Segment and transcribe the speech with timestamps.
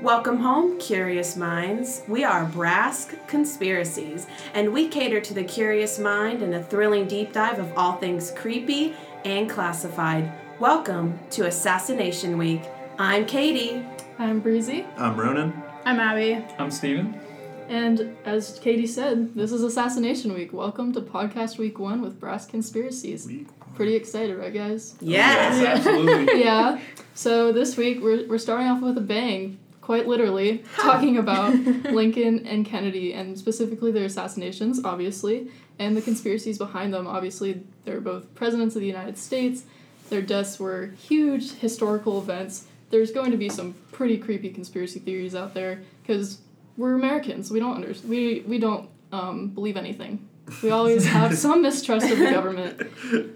[0.00, 2.02] Welcome home, curious minds.
[2.06, 7.32] We are Brask Conspiracies, and we cater to the curious mind in a thrilling deep
[7.32, 10.32] dive of all things creepy and classified.
[10.60, 12.62] Welcome to Assassination Week.
[13.00, 13.84] I'm Katie.
[14.20, 14.86] I'm Breezy.
[14.96, 15.52] I'm Ronan.
[15.84, 16.44] I'm Abbey.
[16.60, 17.20] I'm Steven.
[17.68, 20.52] And as Katie said, this is Assassination Week.
[20.52, 23.26] Welcome to podcast week one with Brask Conspiracies.
[23.26, 24.94] Week Pretty excited, right, guys?
[25.00, 25.60] Yes.
[25.60, 26.40] Yes, absolutely.
[26.44, 26.80] yeah.
[27.14, 31.54] So this week we're, we're starting off with a bang, quite literally, talking about
[31.90, 37.06] Lincoln and Kennedy and specifically their assassinations, obviously, and the conspiracies behind them.
[37.06, 39.64] Obviously, they're both presidents of the United States.
[40.10, 42.66] Their deaths were huge historical events.
[42.90, 46.42] There's going to be some pretty creepy conspiracy theories out there because
[46.76, 47.50] we're Americans.
[47.50, 50.28] We don't under, we we don't um, believe anything.
[50.62, 52.82] We always have some mistrust of the government,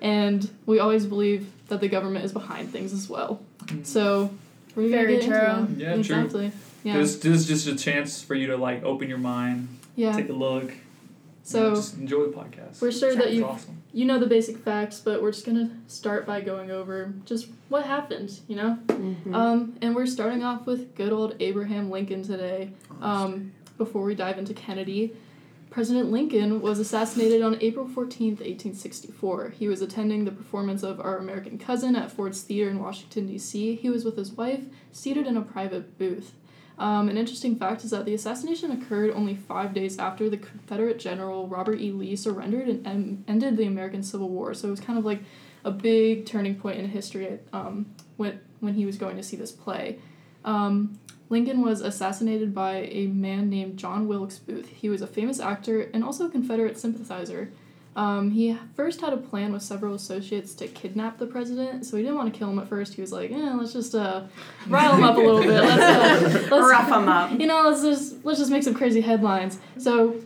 [0.03, 3.41] and we always believe that the government is behind things as well.
[3.85, 4.31] So
[4.75, 5.35] we're Very true.
[5.35, 5.71] it.
[5.79, 5.99] Yeah, true.
[6.01, 6.53] exactly.
[6.85, 10.13] Yeah, This, this is just a chance for you to like open your mind, yeah.
[10.13, 10.65] take a look.
[10.65, 10.73] you
[11.45, 12.81] So know, just enjoy the podcast.
[12.81, 13.83] we're sure that you awesome.
[13.93, 17.85] you know the basic facts, but we're just gonna start by going over just what
[17.85, 18.41] happened.
[18.49, 19.35] You know, Mhm.
[19.35, 22.71] um, and we're starting off with good old Abraham Lincoln today.
[23.01, 25.13] Um, before we dive into Kennedy,
[25.73, 29.55] President Lincoln was assassinated on April 14th, 1864.
[29.59, 33.77] He was attending the performance of Our American Cousin at Ford's Theater in Washington, D.C.
[33.77, 36.35] He was with his wife, seated in a private booth.
[36.79, 40.99] Um, an interesting fact is that the assassination occurred only five days after the Confederate
[40.99, 41.91] General Robert E.
[41.91, 44.53] Lee surrendered and em- ended the American Civil War.
[44.53, 45.23] So it was kind of like
[45.65, 47.87] a big turning point in history um,
[48.19, 49.99] when, when he was going to see this play.
[50.45, 50.99] Um,
[51.33, 54.69] Lincoln was assassinated by a man named John Wilkes Booth.
[54.69, 57.51] He was a famous actor and also a Confederate sympathizer.
[57.97, 62.03] Um, he first had a plan with several associates to kidnap the president, so he
[62.03, 62.93] didn't want to kill him at first.
[62.93, 64.25] He was like, "Yeah, let's just uh,
[64.69, 65.63] rile him up a little bit.
[65.63, 67.41] Let's, uh, let's Rough 'em up.
[67.41, 70.21] You know, let's just let's just make some crazy headlines." So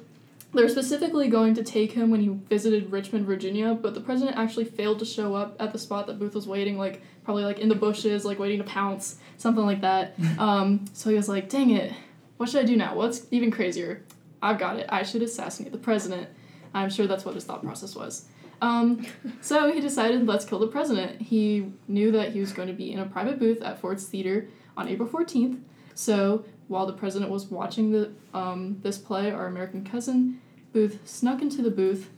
[0.55, 4.65] they're specifically going to take him when he visited Richmond, Virginia, but the president actually
[4.65, 7.69] failed to show up at the spot that Booth was waiting, like probably like in
[7.69, 10.15] the bushes, like waiting to pounce, something like that.
[10.39, 11.93] Um, so he was like, "Dang it,
[12.39, 12.95] what should I do now?
[12.95, 14.03] What's even crazier?
[14.41, 14.87] I've got it.
[14.89, 16.29] I should assassinate the president."
[16.75, 18.27] I'm sure that's what his thought process was.
[18.61, 19.07] Um,
[19.41, 21.23] so he decided, let's kill the president.
[21.23, 24.49] He knew that he was going to be in a private booth at Ford's Theater
[24.77, 25.59] on April 14th.
[25.95, 30.41] So while the president was watching the um, this play, Our American Cousin,
[30.75, 32.11] Booth snuck into the booth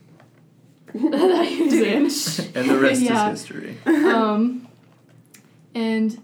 [0.93, 2.51] that he was in.
[2.57, 3.31] And the rest Yeah.
[3.31, 3.77] is history.
[3.85, 4.67] um,
[5.79, 6.21] and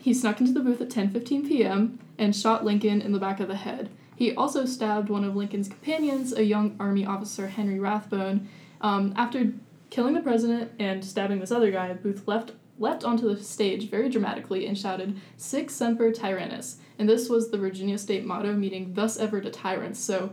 [0.00, 1.98] he snuck into the booth at 10:15 p.m.
[2.18, 3.90] and shot Lincoln in the back of the head.
[4.16, 8.48] He also stabbed one of Lincoln's companions, a young Army officer, Henry Rathbone.
[8.80, 9.52] Um, after
[9.90, 14.08] killing the president and stabbing this other guy, Booth left leapt onto the stage very
[14.08, 19.18] dramatically and shouted "Sic semper tyrannis," and this was the Virginia state motto, meaning "Thus
[19.18, 20.30] ever to tyrants." So,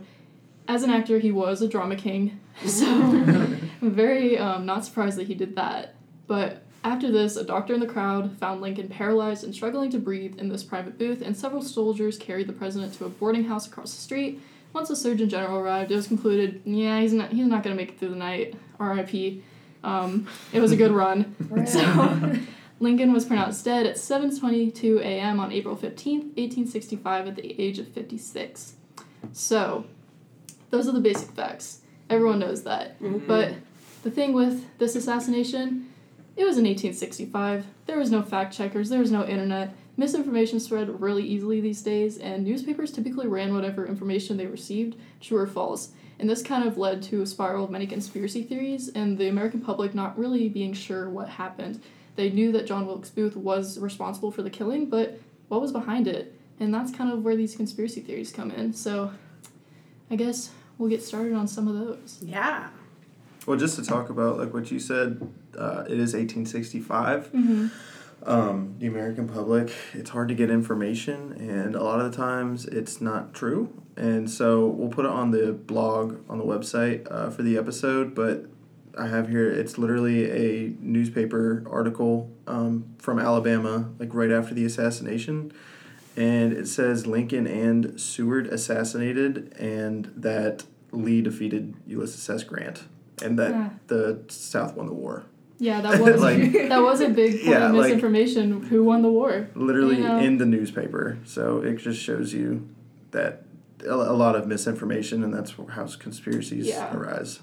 [0.66, 2.40] as an actor, he was a drama king.
[2.66, 5.94] So, I'm very um, not surprised that he did that.
[6.26, 10.38] But after this, a doctor in the crowd found Lincoln paralyzed and struggling to breathe
[10.38, 13.94] in this private booth, and several soldiers carried the president to a boarding house across
[13.94, 14.40] the street.
[14.72, 17.90] Once the Surgeon General arrived, it was concluded, yeah, he's not he's not gonna make
[17.90, 18.54] it through the night.
[18.80, 19.42] R.I.P.
[19.84, 21.36] Um, it was a good run.
[21.66, 22.38] So
[22.80, 25.38] Lincoln was pronounced dead at 7:22 a.m.
[25.38, 28.74] on April 15th, 1865, at the age of 56.
[29.32, 29.84] So,
[30.70, 31.82] those are the basic facts.
[32.10, 32.96] Everyone knows that.
[33.28, 33.54] But
[34.02, 35.91] the thing with this assassination,
[36.36, 37.66] it was in 1865.
[37.86, 39.74] There was no fact checkers, there was no internet.
[39.96, 45.38] Misinformation spread really easily these days, and newspapers typically ran whatever information they received, true
[45.38, 45.90] or false.
[46.18, 49.60] And this kind of led to a spiral of many conspiracy theories, and the American
[49.60, 51.82] public not really being sure what happened.
[52.16, 55.18] They knew that John Wilkes Booth was responsible for the killing, but
[55.48, 56.34] what was behind it?
[56.60, 58.72] And that's kind of where these conspiracy theories come in.
[58.72, 59.10] So
[60.10, 62.18] I guess we'll get started on some of those.
[62.22, 62.68] Yeah.
[63.46, 65.20] Well, just to talk about like what you said,
[65.58, 67.32] uh, it is 1865.
[67.32, 67.66] Mm-hmm.
[68.24, 72.66] Um, the American public, it's hard to get information, and a lot of the times
[72.66, 73.82] it's not true.
[73.96, 78.14] And so we'll put it on the blog on the website uh, for the episode.
[78.14, 78.46] But
[78.96, 84.64] I have here it's literally a newspaper article um, from Alabama, like right after the
[84.64, 85.52] assassination,
[86.16, 92.44] and it says Lincoln and Seward assassinated, and that Lee defeated Ulysses S.
[92.44, 92.84] Grant,
[93.22, 93.70] and that Yeah.
[93.86, 95.24] the South won the war.
[95.58, 98.62] Yeah, that was Like- that was a big point Yeah, of like- misinformation.
[98.64, 99.48] Who won the war?
[99.54, 100.18] literally You know.
[100.18, 101.18] in the newspaper.
[101.24, 102.68] So it just shows you
[103.12, 103.44] that
[103.86, 106.94] a a lot of misinformation, and that's how conspiracies Yeah.
[106.96, 107.40] arise.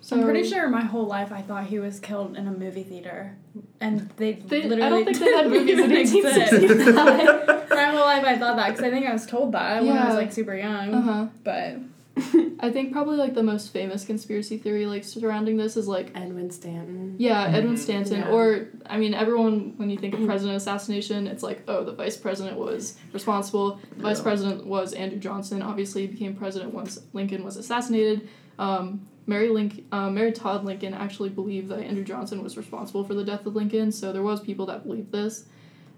[0.00, 2.84] So I'm pretty sure my whole life I thought he was killed in a movie
[2.84, 3.36] theater,
[3.80, 4.82] and they, They, literally.
[4.82, 6.52] I don't think they had movies in didn't exist.
[6.52, 7.70] 1865.
[7.70, 9.96] And I'm whole life I thought that because I think I was told that when
[9.98, 10.94] I was like super young.
[10.94, 11.26] Uh huh.
[11.44, 11.76] But
[12.60, 16.50] I think probably like the most famous conspiracy theory like surrounding this is like Edwin
[16.50, 17.14] Stanton.
[17.18, 17.78] yeah Edwin Mhm.
[17.78, 18.30] Stanton Yeah.
[18.32, 22.16] or I mean everyone when you think of president assassination it's like oh the vice
[22.16, 24.22] president was responsible the vice Yeah.
[24.24, 28.28] president was Andrew Johnson obviously he became president once Lincoln was assassinated
[28.58, 33.14] um, Mary Link uh, Mary Todd Lincoln actually believed that Andrew Johnson was responsible for
[33.14, 35.44] the death of Lincoln so there was people that believed this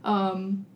[0.05, 0.67] um,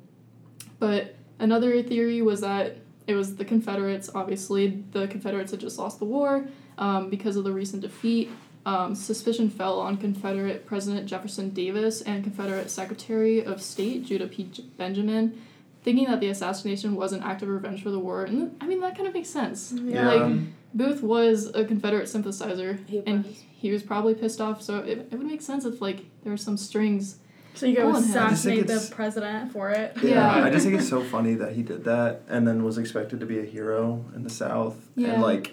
[0.78, 4.10] but another theory was that it was the Confederates.
[4.14, 6.46] Obviously, the Confederates had just lost the war
[6.78, 8.30] um, because of the recent defeat.
[8.66, 14.44] Um, suspicion fell on Confederate President Jefferson Davis and Confederate Secretary of State Judah P.
[14.44, 15.38] J- Benjamin,
[15.82, 18.24] thinking that the assassination was an act of revenge for the war.
[18.24, 19.72] And I mean, that kind of makes sense.
[19.72, 20.10] Yeah.
[20.10, 20.40] Like,
[20.72, 24.60] Booth was a Confederate sympathizer, He and he was probably pissed off.
[24.60, 27.18] So it, it would make sense if like there were some strings.
[27.54, 28.18] So you go Pulling him.
[28.18, 29.96] I just think assassinate the president for it.
[30.02, 30.44] Yeah.
[30.44, 33.26] I just think it's so funny that he did that and then was expected to
[33.26, 34.76] be a hero in the South.
[34.96, 35.08] Yeah.
[35.12, 35.52] And like,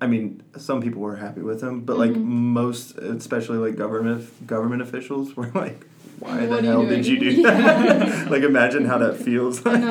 [0.00, 2.24] I mean, some people were happy with him, but like Mhm.
[2.24, 5.86] most, especially like government government officials, were like,
[6.18, 9.16] "Why What the are you hell did you doing?" do that?" like, imagine how that
[9.16, 9.64] feels.
[9.64, 9.82] I Like,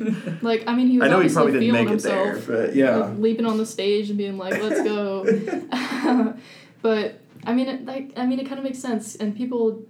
[0.00, 0.36] know.
[0.42, 2.46] Like I mean, he was I know he probably didn't make it himself.
[2.46, 2.96] there, but yeah.
[2.96, 5.24] like, leaping on the stage and being like, "Let's go."
[6.82, 9.82] but I mean, it, like I mean, it kind of makes sense, and people,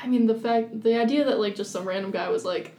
[0.00, 2.72] I mean, the fact, the idea that like just some random guy was like,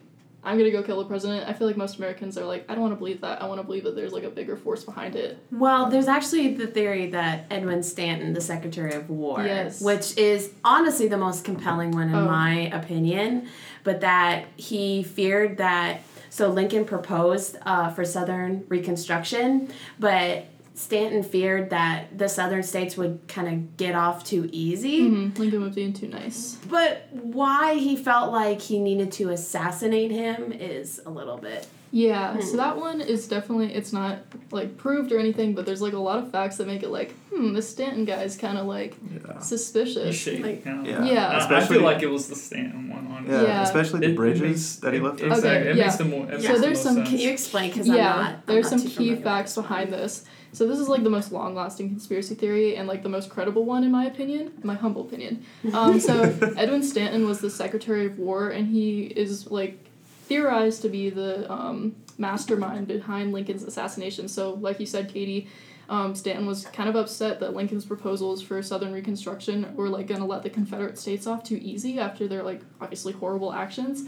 [0.44, 2.81] "I'm gonna go kill the president." I feel like most Americans are like, "I don't
[2.81, 3.42] want to believe that.
[3.42, 6.54] I want to believe that there's like a bigger force behind it." Well, there's actually
[6.56, 9.81] the theory that Edwin Stanton, the Secretary of War, Yes.
[9.81, 12.25] which is honestly the most compelling one in Oh.
[12.25, 13.48] my opinion,
[13.83, 16.01] but that he feared that.
[16.31, 19.69] So Lincoln proposed uh, for Southern Reconstruction,
[20.00, 20.45] but
[20.80, 25.08] Stanton feared that the Southern states would kind of get off too easy.
[25.10, 26.56] hmm Lincoln was being too nice.
[26.70, 31.68] But why he felt like he needed to assassinate him is a little bit.
[31.92, 32.42] Yeah, Hmm.
[32.42, 34.20] so that one is definitely it's not
[34.52, 37.14] like proved or anything, but there's like a lot of facts that make it like,
[37.34, 39.40] hmm, this Stanton guy is kind of like Yeah.
[39.40, 40.16] Suspicious.
[40.16, 40.44] shady.
[40.44, 40.84] Like- you know?
[40.88, 41.04] Yeah.
[41.04, 41.28] Yeah.
[41.28, 43.08] I- I, Especially- feel like it was the Stanton one.
[43.12, 43.36] Honestly.
[43.36, 43.64] Yeah, Yeah.
[43.64, 45.20] especially the It- it bridges makes- that he left.
[45.20, 45.50] Exactly.
[45.50, 45.84] Okay, It yeah.
[45.86, 46.26] makes the more.
[46.26, 47.10] It So makes the there's some- sense.
[47.10, 47.70] Can you explain?
[47.72, 48.30] Because yeah, I'm not.
[48.36, 50.26] I'm there's not some too key familiar facts with this behind this.
[50.51, 53.84] So this is like the most long-lasting conspiracy theory and like the most credible one
[53.84, 55.46] in my opinion, my humble opinion.
[55.74, 56.22] Um, so
[56.57, 59.78] Edwin Stanton was the Secretary of War, and he is like
[60.24, 64.28] theorized to be the um, mastermind behind Lincoln's assassination.
[64.28, 65.48] So, like you said, Katie.
[65.90, 70.25] Um, Stanton was kind of upset that Lincoln's proposals for Southern Reconstruction were like gonna
[70.25, 74.07] let the Confederate states off too easy after their like obviously horrible actions.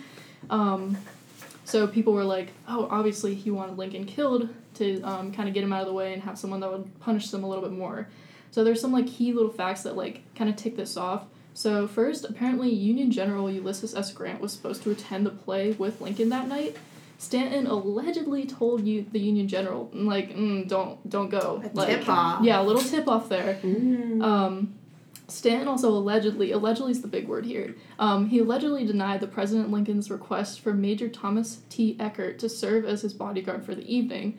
[0.52, 0.96] Um,
[1.64, 5.64] so people were like, oh, obviously he wanted Lincoln killed to um, kind of get
[5.64, 7.72] him out of the way and have someone that would punish them a little bit
[7.78, 8.08] more.
[8.52, 11.26] So there's some like key little facts that like kind of tick this off.
[11.54, 14.12] So first, apparently Union General Ulysses S.
[14.14, 16.78] Grant was supposed to attend the play with Lincoln that night.
[17.18, 22.44] Stanton allegedly told you the Union General like mm, don't don't go A like tip-off.
[22.44, 24.24] yeah a little tip off there Mm.
[24.24, 24.74] um,
[25.32, 27.76] Stanton also allegedly, allegedly is the big word here.
[27.98, 31.96] Um, he allegedly denied the President Lincoln's request for Major Thomas T.
[32.00, 34.38] Eckert to serve as his bodyguard for the evening.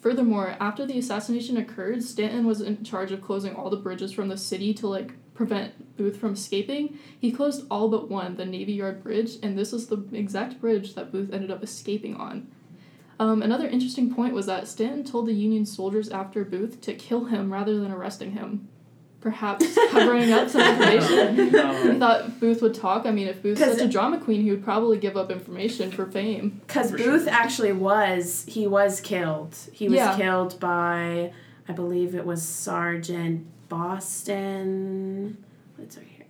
[0.00, 4.28] Furthermore, after the assassination occurred, Stanton was in charge of closing all the bridges from
[4.28, 6.98] the city to like prevent Booth from escaping.
[7.18, 10.94] He closed all but one, the Navy Yard Bridge, and this was the exact bridge
[10.94, 12.50] that Booth ended up escaping on.
[13.18, 17.26] Um, another interesting point was that Stanton told the Union soldiers after Booth to kill
[17.26, 18.68] him rather than arresting him.
[19.20, 21.36] Perhaps covering up some information.
[21.36, 21.98] He No.
[21.98, 23.04] thought Booth would talk.
[23.04, 25.90] I mean, if Booth's 'Cause such a drama queen, he would probably give up information
[25.90, 26.62] for fame.
[26.66, 27.32] Because Booth sure.
[27.32, 29.54] actually was, he was killed.
[29.72, 30.16] He was Yeah.
[30.16, 31.32] killed by,
[31.68, 35.36] I believe it was Sergeant Boston.
[35.76, 36.26] What's right here?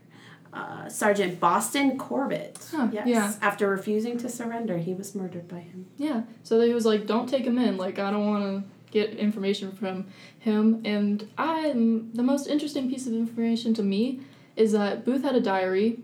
[0.52, 2.58] Uh, Sergeant Boston Corbett.
[2.72, 3.06] Huh, yes.
[3.06, 3.32] yeah.
[3.40, 5.86] After refusing to surrender, he was murdered by him.
[5.96, 6.22] Yeah.
[6.42, 7.76] So he was like, "Don't take him in.
[7.76, 10.06] Like, I don't want to get information from
[10.38, 14.20] him." And I'm the most interesting piece of information to me
[14.56, 15.98] is that Booth had a diary.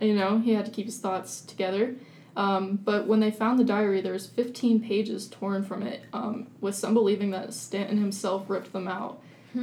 [0.00, 1.94] You know, he had to keep his thoughts together.
[2.36, 6.48] Um, but when they found the diary, there was 15 pages torn from it, um,
[6.60, 9.20] with some believing that Stanton himself ripped them out.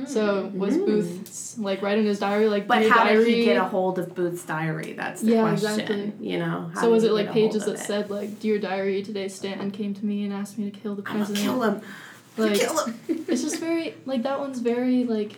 [0.07, 0.85] So was Hmm.
[0.85, 3.25] Booth like writing his diary like But how diary?
[3.25, 4.93] did he get a hold of Booth's diary?
[4.93, 5.81] That's the Yeah, question.
[5.81, 6.13] exactly.
[6.21, 6.71] You know.
[6.73, 7.79] how so was it like get a hold pages that it?
[7.79, 11.03] said like dear diary today Stanton came to me and asked me to kill the
[11.05, 11.43] I'm president?
[11.43, 11.81] kill him.
[12.49, 12.99] Like kill him.
[13.27, 15.33] it's just very like that one's very like.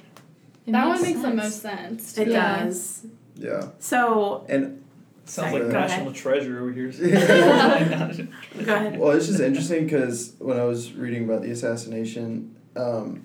[0.66, 2.18] it that one makes the most sense.
[2.18, 2.64] It Yeah.
[2.66, 3.06] does.
[3.36, 3.68] Yeah.
[3.80, 4.80] So And
[5.26, 6.16] Sounds Sorry, like national ahead.
[6.16, 6.92] treasure over here.
[8.66, 9.00] go ahead.
[9.00, 13.24] Well, it's just interesting because when I was reading about the assassination, um,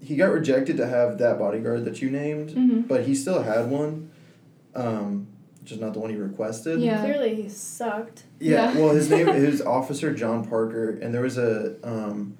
[0.00, 2.86] he got rejected to have that bodyguard that you named, Mhm.
[2.86, 4.10] but he still had one.
[4.76, 5.26] Um,
[5.64, 6.80] just not the one he requested.
[6.80, 7.00] Yeah.
[7.00, 8.22] Clearly he sucked.
[8.38, 8.80] Yeah, Yeah.
[8.80, 12.34] well, his name his officer John Parker, and there was a um,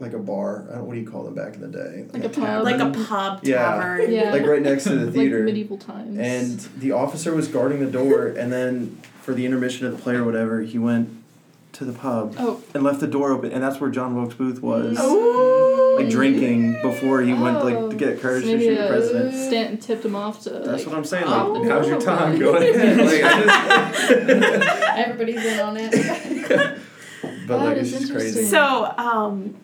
[0.00, 0.66] like a bar.
[0.70, 2.06] I don't, what do you call them back in the day?
[2.12, 2.44] Like a pub.
[2.44, 2.64] tavern.
[2.64, 3.56] Like a pub Yeah.
[3.58, 4.12] tavern.
[4.12, 4.32] Yeah.
[4.32, 5.42] like right next to the like theater.
[5.44, 6.18] medieval times.
[6.18, 10.14] and the officer was guarding the door, and then for the intermission of the play
[10.14, 11.10] or whatever, he went
[11.72, 14.60] to the pub oh, and left the door open, and that's where John Wilkes Booth
[14.60, 14.98] was.
[15.00, 15.98] Ooh.
[15.98, 17.90] Like drinking before he went like Oh.
[17.90, 19.34] to get courage so to shoot the president.
[19.34, 20.50] Stanton tipped him off to.
[20.50, 21.24] That's like, what I'm saying.
[21.26, 21.52] Oh.
[21.52, 22.36] Like, how's your time?
[22.36, 22.38] Oh.
[22.38, 22.96] Go ahead.
[22.98, 25.92] like, I Everybody's in on it.
[25.92, 28.28] just, but That like is it's just crazy.
[28.40, 28.46] interesting.
[28.46, 29.54] So, um,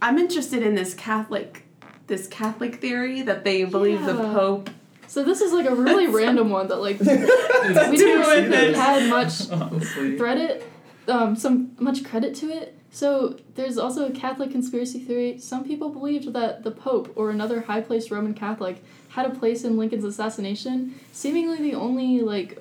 [0.00, 1.64] I'm interested in this Catholic,
[2.06, 4.70] this Catholic theory that they believe the Pope.
[5.06, 9.50] So this is like a really random one that like we didn't really had much
[9.50, 10.16] Honestly.
[10.16, 10.70] credit,
[11.08, 12.76] um, some much credit to it.
[12.90, 15.38] So there's also a Catholic conspiracy theory.
[15.38, 19.76] Some people believed that the Pope or another high-placed Roman Catholic had a place in
[19.76, 20.98] Lincoln's assassination.
[21.12, 22.58] Seemingly, the only like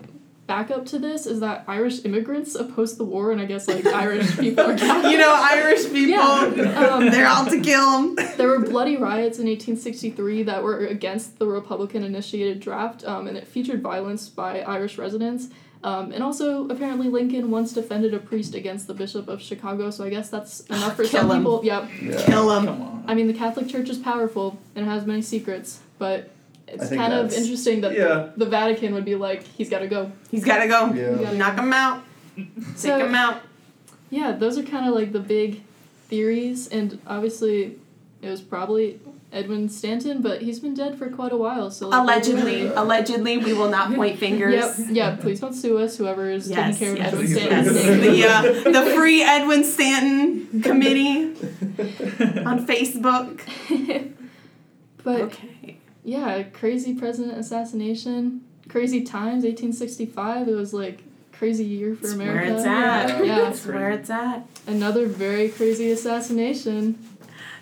[0.47, 4.37] backup to this is that Irish immigrants opposed the war, and I guess like Irish
[4.37, 5.11] people are Catholic.
[5.11, 6.07] You know, Irish people.
[6.09, 8.15] Yeah, um, They're out to kill them.
[8.37, 13.37] there were bloody riots in 1863 that were against the Republican initiated draft, um, and
[13.37, 15.47] it featured violence by Irish residents.
[15.83, 20.03] Um, and also, apparently, Lincoln once defended a priest against the Bishop of Chicago, so
[20.03, 21.37] I guess that's enough for Kill some him.
[21.37, 21.61] people.
[21.63, 21.89] Yep.
[22.01, 22.21] Yeah.
[22.25, 23.03] Kill them.
[23.07, 26.31] I mean, the Catholic Church is powerful and has many secrets, but
[26.67, 28.29] it's kind of interesting that yeah.
[28.35, 30.11] the Vatican would be like, he's got to go.
[30.31, 30.93] He's got to go.
[30.93, 31.19] Yeah.
[31.19, 31.33] Yeah.
[31.33, 32.03] Knock him out.
[32.75, 33.41] So- Take him out.
[34.09, 35.61] Yeah, those are kind of like the big
[36.07, 37.77] theories, and obviously,
[38.21, 38.99] it was probably
[39.31, 41.69] Edwin Stanton, but he's been dead for quite a while.
[41.71, 44.79] So like, Allegedly, allegedly, we will not point fingers.
[44.79, 44.87] Yep.
[44.91, 45.15] Yeah.
[45.17, 45.97] Please don't sue us.
[45.97, 47.81] Whoever is Yes, taking care of yes, Edwin yes.
[47.81, 48.01] Stanton.
[48.01, 48.23] The,
[48.79, 51.23] uh, the free Edwin Stanton committee
[52.45, 53.41] on Facebook.
[55.03, 55.77] But Okay.
[56.05, 59.43] Yeah, crazy president assassination, crazy times.
[59.43, 60.47] 1865.
[60.47, 62.53] It was like crazy year for America.
[62.53, 63.25] That's where it's at.
[63.25, 63.35] Yeah.
[63.35, 64.47] That's where it's at.
[64.67, 66.97] Another very crazy assassination.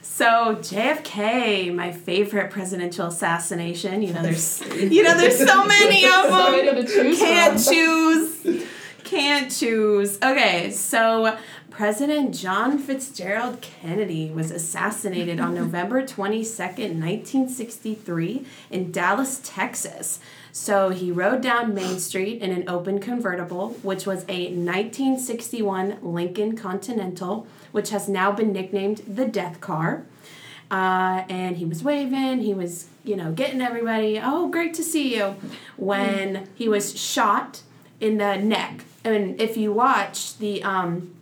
[0.01, 4.03] So JFK, my favorite presidential assassination.
[4.03, 6.27] You know, there's you know, there's so many of
[6.75, 6.85] them.
[6.85, 7.73] choose Can't from.
[7.73, 8.65] choose.
[9.03, 10.17] Can't choose.
[10.21, 11.37] Okay, so
[11.73, 20.19] President John Fitzgerald Kennedy was assassinated on November 22nd, 1963, in Dallas, Texas.
[20.51, 26.55] So he rode down Main Street in an open convertible, which was a 1961 Lincoln
[26.55, 30.05] Continental, which has now been nicknamed the Death Car.
[30.69, 35.15] Uh, and he was waving, he was, you know, getting everybody, oh, great to see
[35.15, 35.37] you,
[35.77, 37.63] when he was shot
[37.99, 38.83] in the neck.
[39.03, 41.13] And if you watch the um,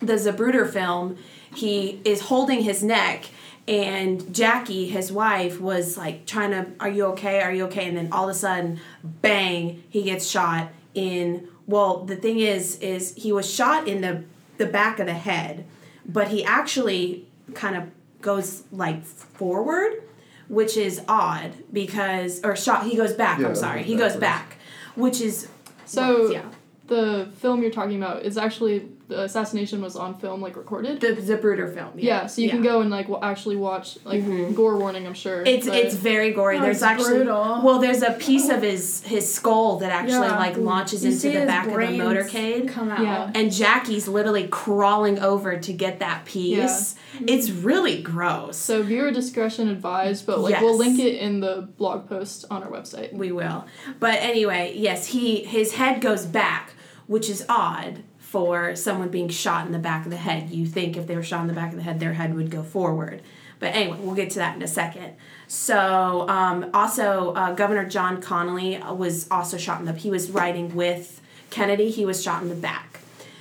[0.00, 1.16] the Zapruder film,
[1.54, 3.26] he is holding his neck,
[3.66, 7.40] and Jackie, his wife, was like trying to, "Are you okay?
[7.40, 9.82] Are you okay?" And then all of a sudden, bang!
[9.88, 11.48] He gets shot in.
[11.66, 14.24] Well, the thing is, is he was shot in the
[14.58, 15.64] the back of the head,
[16.06, 17.84] but he actually kind of
[18.20, 20.02] goes like forward,
[20.48, 22.84] which is odd because or shot.
[22.86, 23.38] He goes back.
[23.38, 23.82] Yeah, I'm sorry.
[23.82, 24.56] He goes back,
[24.94, 25.48] which is
[25.86, 26.42] So yeah.
[26.86, 31.00] the film you're talking about is actually the assassination was on film, like recorded.
[31.00, 31.92] The Zapruder film.
[31.96, 34.54] yeah, so you can go and like w- actually watch like Mhm.
[34.54, 35.06] gore warning.
[35.06, 35.42] I'm sure.
[35.44, 36.56] It's but- it's very gory.
[36.56, 37.60] Oh, there's it's actually brutal.
[37.62, 40.38] well, there's a piece of his his skull that actually Yeah.
[40.38, 42.68] like launches You into the back of the motorcade.
[42.68, 43.02] Come out.
[43.02, 43.30] Yeah.
[43.34, 46.94] And Jackie's literally crawling over to get that piece.
[47.26, 48.56] It's really gross.
[48.56, 52.70] so viewer discretion advised, but like we'll link it in the blog post on our
[52.70, 53.12] website.
[53.12, 53.66] We will.
[54.00, 56.72] But anyway, yes, he his head goes back,
[57.06, 58.02] which is odd
[58.34, 60.50] for someone being shot in the back of the head.
[60.50, 62.50] You think if they were shot in the back of the head, their head would
[62.50, 63.22] go forward.
[63.60, 65.14] But anyway, we'll get to that in a second.
[65.46, 69.92] So, um, also, uh, Governor John Connolly was also shot in the.
[69.92, 71.92] He was riding with Kennedy.
[71.92, 72.98] He was shot in the back.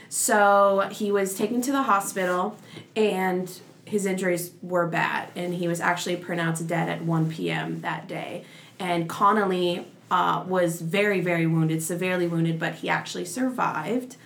[0.10, 2.56] So he was taken to the hospital,
[2.96, 3.52] and
[3.86, 7.82] his injuries were bad, and he was actually pronounced dead at 1 p.m.
[7.82, 8.46] that day.
[8.78, 14.18] And Connolly uh, was very, very wounded, severely wounded, but he actually survived.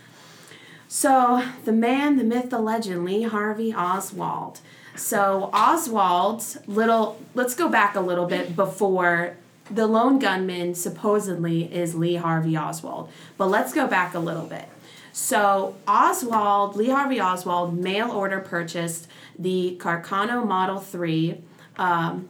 [0.88, 4.62] So the man, the myth, the legend, Lee Harvey Oswald.
[4.96, 7.22] So Oswald, little.
[7.36, 9.36] Let's go back a little bit before
[9.70, 13.10] the lone gunman supposedly is Lee Harvey Oswald.
[13.38, 14.66] But let's go back a little bit.
[15.12, 21.42] So Oswald, Lee Harvey Oswald, mail order purchased the Carcano Model Three,
[21.78, 22.30] um,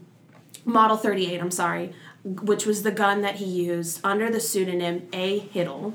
[0.66, 1.40] Model Thirty Eight.
[1.40, 5.42] I'm sorry, which was the gun that he used under the pseudonym A.
[5.54, 5.94] Hidell.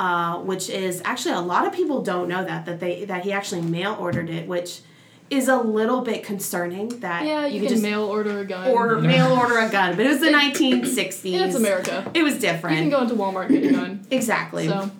[0.00, 3.32] Uh, which is actually a lot of people don't know that that they that he
[3.32, 4.80] actually mail ordered it, which
[5.28, 8.68] is a little bit concerning that Yeah, you, could can just mail order a gun.
[8.68, 11.30] or mail order a gun, but it was the 1960s.
[11.30, 12.10] yeah, it's America.
[12.14, 12.76] It was different.
[12.78, 14.06] You can go into Walmart and get a gun.
[14.10, 14.68] Exactly.
[14.68, 14.90] So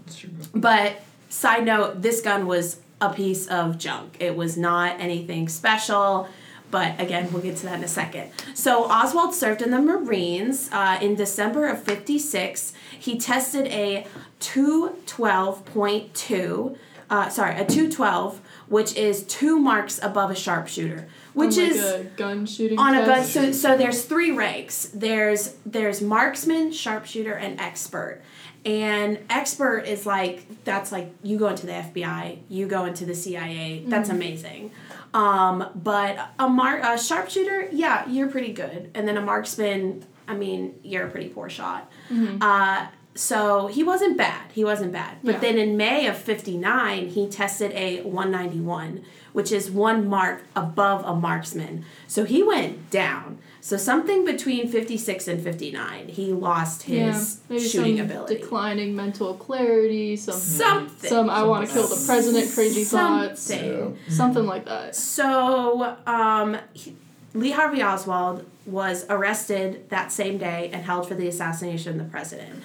[0.54, 4.19] But side note, this gun was a piece of junk.
[4.21, 6.28] It was not anything special.
[6.71, 8.30] But again, we'll get to that in a second.
[8.54, 10.69] So Oswald served in the Marines.
[10.71, 14.07] Uh, in December of '56, he tested a
[14.41, 16.77] 212.2.
[17.09, 22.05] Uh, sorry, a 212, which is two marks above a sharpshooter, which like, is a
[22.17, 22.79] gun shooting.
[22.79, 24.91] on a gun so, so there's three ranks.
[24.95, 28.23] There's there's marksman sharpshooter and expert.
[28.65, 33.15] And expert is like that's like you go into the fbi you go into the
[33.15, 34.71] cia that's amazing.
[35.13, 38.93] Um, but a mark a sharpshooter yeah you're pretty good.
[38.95, 41.91] And then a marksman i mean you're a pretty poor shot.
[42.41, 44.50] Uh, so he wasn't bad.
[44.52, 45.17] He wasn't bad.
[45.23, 45.40] But Yeah.
[45.40, 49.02] then in may of 59 he tested a 191
[49.33, 51.85] which is one mark above a marksman.
[52.09, 53.38] So he went down.
[53.61, 58.37] So something between 56 and 59 he lost yeah, his maybe shooting some ability.
[58.38, 61.11] declining mental clarity, some something.
[61.11, 63.99] some I want to kill the president crazy thoughts, Something.
[64.09, 64.97] something like that.
[64.97, 66.97] So, um, he-
[67.33, 72.11] Lee Harvey Oswald was arrested that same day and held for the assassination of the
[72.11, 72.63] president.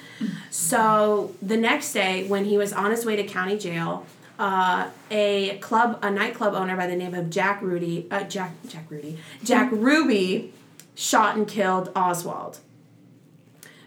[0.49, 4.05] So, the next day, when he was on his way to county jail,
[4.39, 8.89] uh, a club, a nightclub owner by the name of Jack Rudy, uh, Jack, Jack
[8.89, 10.53] Rudy, Jack Ruby,
[10.95, 12.59] shot and killed Oswald.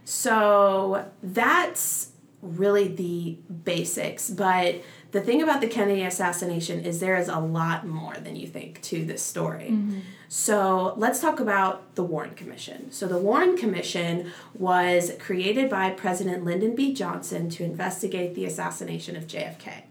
[0.05, 4.31] So that's really the basics.
[4.31, 4.77] But
[5.11, 8.83] the thing about the Kennedy assassination is there is a lot more than you think
[8.83, 9.69] to this story.
[9.71, 10.01] Mm-hmm.
[10.29, 12.93] So let's talk about the Warren Commission.
[12.93, 16.93] So the Warren Commission was created by President Lyndon B.
[16.93, 19.85] Johnson to investigate the assassination of JFK.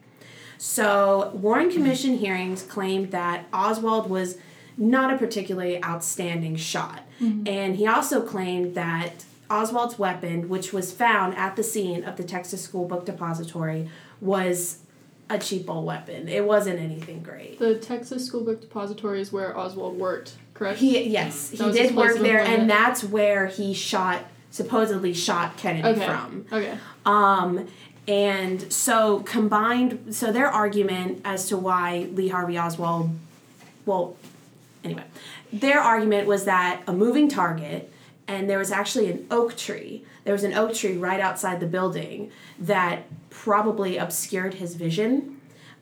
[0.59, 2.23] So Warren Commission mm-hmm.
[2.23, 4.37] hearings claimed that Oswald was
[4.77, 7.01] not a particularly outstanding shot.
[7.19, 7.47] Mm-hmm.
[7.47, 12.23] And he also claimed that Oswald's weapon, which was found at the scene of the
[12.23, 13.89] Texas School Book Depository,
[14.21, 14.79] was
[15.29, 16.27] a cheap old weapon.
[16.27, 17.59] It wasn't anything great.
[17.59, 20.79] The Texas School Book Depository is where Oswald worked, correct?
[20.79, 22.69] He yes, he That was his did work there, and employment.
[22.69, 26.05] that's where he shot supposedly shot Kennedy okay.
[26.05, 26.45] from.
[26.51, 26.77] Okay.
[27.05, 27.67] Um,
[28.07, 33.09] and so combined, so their argument as to why Lee Harvey Oswald,
[33.85, 34.15] well,
[34.83, 35.03] anyway,
[35.51, 37.91] their argument was that a moving target,
[38.27, 40.05] and there was actually an oak tree.
[40.23, 43.03] There was an oak tree right outside the building that
[43.43, 45.39] probably obscured his vision,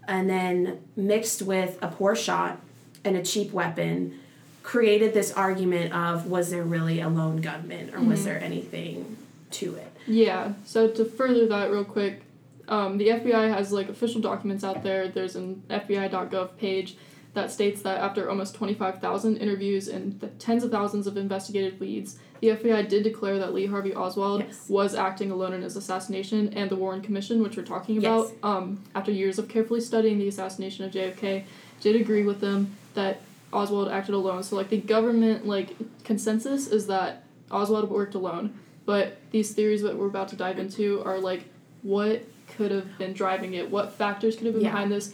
[0.07, 2.59] and then mixed with a poor shot
[3.05, 4.19] and a cheap weapon,
[4.61, 9.15] created this argument of was there really a lone gunman or was there anything
[9.51, 9.91] to it?
[10.05, 10.53] Yeah.
[10.65, 12.23] So to further that real quick,
[12.67, 15.07] um, the FBI has like official documents out there.
[15.07, 16.97] There's an FBI.gov page
[17.35, 22.51] that states that after almost 25,000 interviews and tens of thousands of investigative leads, the
[22.55, 24.69] FBI did declare that Lee Harvey Oswald Yes.
[24.69, 28.34] was acting alone in his assassination, and the Warren Commission, which we're talking about, Yes.
[28.43, 31.43] um, after years of carefully studying the assassination of JFK,
[31.81, 34.43] did agree with them that Oswald acted alone.
[34.43, 38.53] So like the government like consensus is that Oswald worked alone,
[38.86, 41.45] but these theories that we're about to dive into are like
[41.81, 42.23] what
[42.55, 44.71] could have been driving it, what factors could have been Yeah.
[44.71, 45.13] behind this.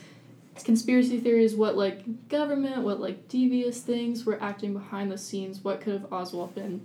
[0.65, 5.79] Conspiracy theories, what like government, what like devious things were acting behind the scenes, what
[5.81, 6.81] could have Oswald been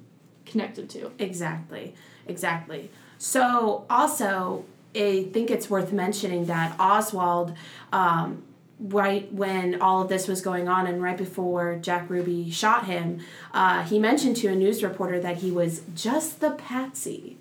[0.46, 1.10] connected to?
[1.18, 1.94] Exactly,
[2.26, 2.90] exactly.
[3.18, 7.54] So, also, I think it's worth mentioning that Oswald,
[7.92, 8.42] um,
[8.78, 13.20] right when all of this was going on and right before Jack Ruby shot him,
[13.52, 17.38] uh, he mentioned to a news reporter that he was just the patsy.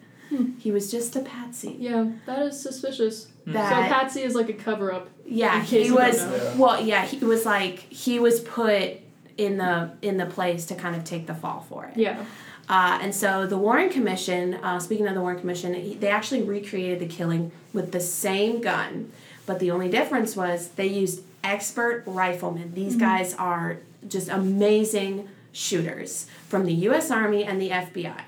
[0.59, 1.75] He was just a patsy.
[1.79, 3.27] Yeah, that is suspicious.
[3.45, 5.09] That so Patsy is like a cover up.
[5.25, 6.17] yeah, he was.
[6.17, 6.55] know.
[6.57, 8.97] Well, yeah, he was like he was put
[9.37, 11.97] in the in the place to kind of take the fall for it.
[11.97, 12.25] Yeah.
[12.67, 16.99] Uh, and so the Warren Commission, uh, speaking of the Warren Commission, they actually recreated
[16.99, 19.11] the killing with the same gun,
[19.45, 22.73] but the only difference was they used expert riflemen.
[22.73, 27.11] These guys are just amazing shooters from the U.S.
[27.11, 28.21] Army and the FBI.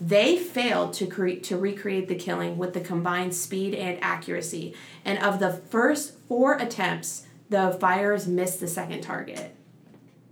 [0.00, 4.74] They failed to create to recreate the killing with the combined speed and accuracy.
[5.04, 9.54] And of the first four attempts, the fires missed the second target.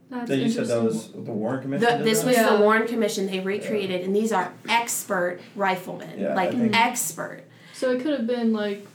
[0.09, 1.13] That's That you said that interesting.
[1.17, 1.99] was the Warren Commission.
[1.99, 2.27] The, this that?
[2.29, 2.57] was Yeah.
[2.57, 3.27] the Warren Commission.
[3.27, 7.43] They recreated, and these are expert riflemen, Yeah, like think- expert.
[7.73, 8.87] So it could have been like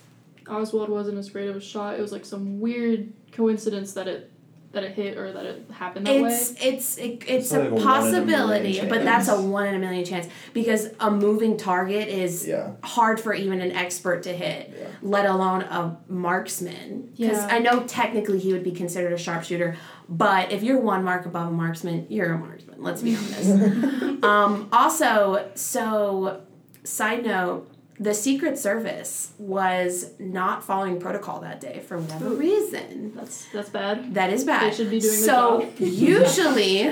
[0.47, 1.97] Oswald wasn't as great of a shot.
[1.99, 4.30] It was like some weird coincidence that it
[4.71, 6.29] that it hit or that it happened that way.
[6.31, 9.67] It's it's it, it's It's a a one in a possibility, but that's a one
[9.67, 12.71] in a million chance because a moving target is Yeah.
[12.83, 14.87] hard for even an expert to hit, Yeah.
[15.01, 17.09] let alone a marksman.
[17.17, 17.47] Because Yeah.
[17.51, 19.75] I know technically he would be considered a sharpshooter,
[20.07, 22.81] but if you're one mark above a marksman, you're a marksman.
[22.81, 24.23] Let's be honest.
[24.23, 26.41] um, also, so
[26.83, 27.67] side note.
[28.01, 32.35] The Secret Service was not following protocol that day for whatever Ooh.
[32.35, 33.13] reason.
[33.15, 34.15] That's that's bad.
[34.15, 34.71] That is bad.
[34.71, 36.91] They should be doing so usually,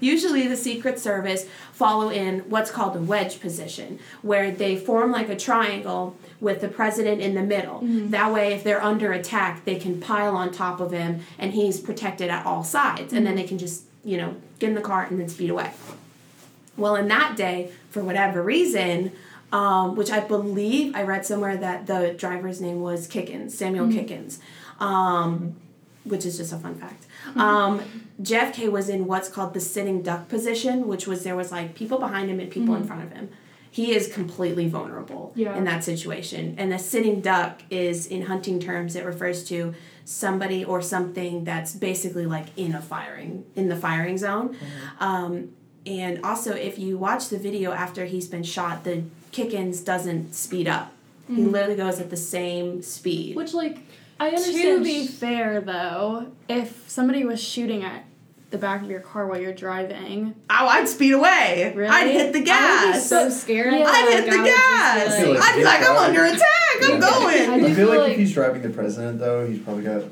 [0.00, 5.30] usually the Secret Service follow in what's called a wedge position, where they form like
[5.30, 7.76] a triangle with the president in the middle.
[7.76, 8.10] Mm-hmm.
[8.10, 11.80] That way, if they're under attack, they can pile on top of him, and he's
[11.80, 13.36] protected at all sides, and then Mm-hmm.
[13.36, 15.70] they can just you know get in the car and then speed away.
[16.76, 19.12] Well, in that day, for whatever reason,
[19.52, 24.38] um, which I believe I read somewhere that the driver's name was Kickens, Samuel Kickens,
[24.78, 25.56] um,
[26.04, 27.06] which is just a fun fact.
[27.36, 27.80] Um,
[28.22, 31.98] JFK was in what's called the sitting duck position, which was there was like people
[31.98, 33.28] behind him and people in front of him.
[33.72, 35.56] He is completely vulnerable Yeah.
[35.56, 36.56] in that situation.
[36.58, 41.72] And a sitting duck is, in hunting terms, it refers to somebody or something that's
[41.74, 44.56] basically like in a firing, in the firing zone.
[44.98, 45.50] Um,
[45.90, 50.68] and also, if you watch the video after he's been shot, the Kickens doesn't speed
[50.68, 50.92] up.
[51.28, 51.50] He mm-hmm.
[51.50, 53.34] literally goes at the same speed.
[53.36, 53.78] Which like
[54.20, 54.78] I understand.
[54.78, 58.04] To be fair, though, if somebody was shooting at
[58.50, 61.72] the back of your car while you're driving, Oh, I'd speed away.
[61.74, 63.08] really, I'd hit the I would be gas.
[63.08, 63.72] so scared.
[63.74, 63.84] Yeah.
[63.86, 65.26] I'd hit the I would just gas.
[65.26, 66.40] like I'd be like, I'm under attack.
[66.82, 67.50] I'm going.
[67.50, 70.02] I I feel feel like, like- if he's driving the president, though, he's probably got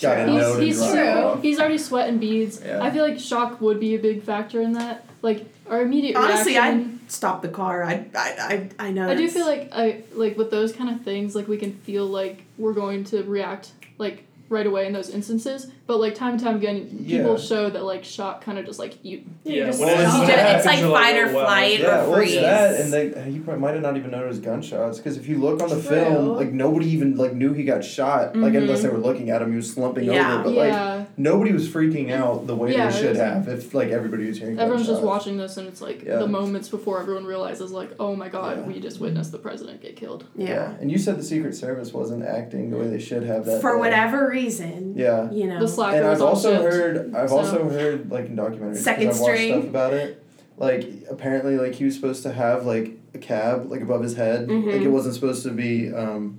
[0.00, 0.34] got to True.
[0.34, 1.38] know he's, he's true.
[1.42, 2.60] he's already sweating beads.
[2.64, 2.82] Yeah.
[2.82, 5.06] I feel like shock would be a big factor in that.
[5.22, 7.00] Like our immediate Honestly, reaction.
[7.04, 7.82] I'd stop the car.
[7.82, 9.08] I, I, I, I know.
[9.08, 12.06] I do feel like I like with those kind of things, like we can feel
[12.06, 15.68] like we're going to react like right away in those instances.
[15.86, 17.36] But like time and time again, people Yeah.
[17.38, 19.22] show that like shock kind of just like you.
[19.44, 21.44] Yeah, just Well, it's, you when ju- it it's like fight or wow.
[21.44, 21.80] flight.
[21.80, 22.40] Yeah, well, it's freeze.
[22.40, 25.62] that, and they, he probably might have not even noticed gunshots because if you look
[25.62, 25.82] on the True.
[25.82, 28.58] film, like nobody even like knew he got shot, like Mhm.
[28.58, 30.34] unless they were looking at him, he was slumping Yeah.
[30.40, 33.72] over, but like nobody was freaking out the way Yeah, they should was- have if
[33.72, 34.58] like everybody was hearing.
[34.58, 36.16] everyone's just watching this, and it's like Yeah.
[36.18, 38.66] the moments before everyone realizes like, oh my god, Yeah.
[38.66, 40.24] we just witnessed the president get killed.
[40.36, 40.72] Yeah.
[40.80, 43.74] and you said the Secret Service wasn't acting the way they should have that For
[43.74, 43.78] day.
[43.78, 44.39] whatever reason.
[44.48, 45.30] Yeah.
[45.30, 45.60] You know.
[45.60, 46.62] The slacker and I've also shift.
[46.64, 49.52] heard I've so- also heard like in documentaries 'cause Second I've watched string.
[49.54, 50.22] stuff about it.
[50.56, 54.48] Like apparently like he was supposed to have like a cab like above his head.
[54.48, 54.82] Like Mhm.
[54.84, 56.38] it wasn't supposed to be um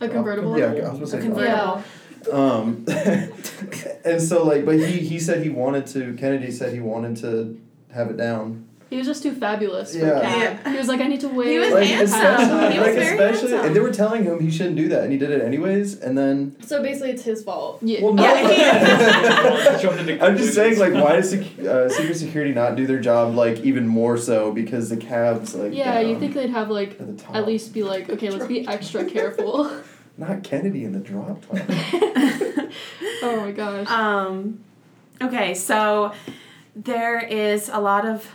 [0.00, 0.58] A convertible.
[0.58, 1.82] Yeah, I was A gonna say convertible.
[2.26, 2.32] Yeah.
[2.32, 2.84] um
[4.04, 7.58] and so like but he he said he wanted to Kennedy said he wanted to
[7.92, 8.64] have it down.
[8.90, 10.18] He was just too fabulous for Yeah.
[10.18, 10.22] a
[10.62, 10.72] cab.
[10.72, 11.48] He was like, I need to wait.
[11.52, 12.20] He was like handsome.
[12.20, 13.66] especially He was like very especially handsome.
[13.66, 16.16] and they were telling him he shouldn't do that and he did it anyways and
[16.16, 17.80] then So basically, it's his fault.
[17.82, 18.02] Yeah.
[18.02, 22.52] well no Yeah, Jumped into I'm just saying, like, why does sec- uh, Secret Security
[22.54, 26.20] not do their job, like, even more so because the cabs, like, Yeah, you down
[26.20, 27.34] think they'd have like at the top.
[27.36, 29.70] at least be like, okay, let's be extra careful.
[30.16, 31.62] not Kennedy in the drop plane.
[33.22, 33.86] oh my gosh.
[33.88, 34.60] Um,
[35.22, 36.12] okay, so
[36.74, 38.26] there is a lot of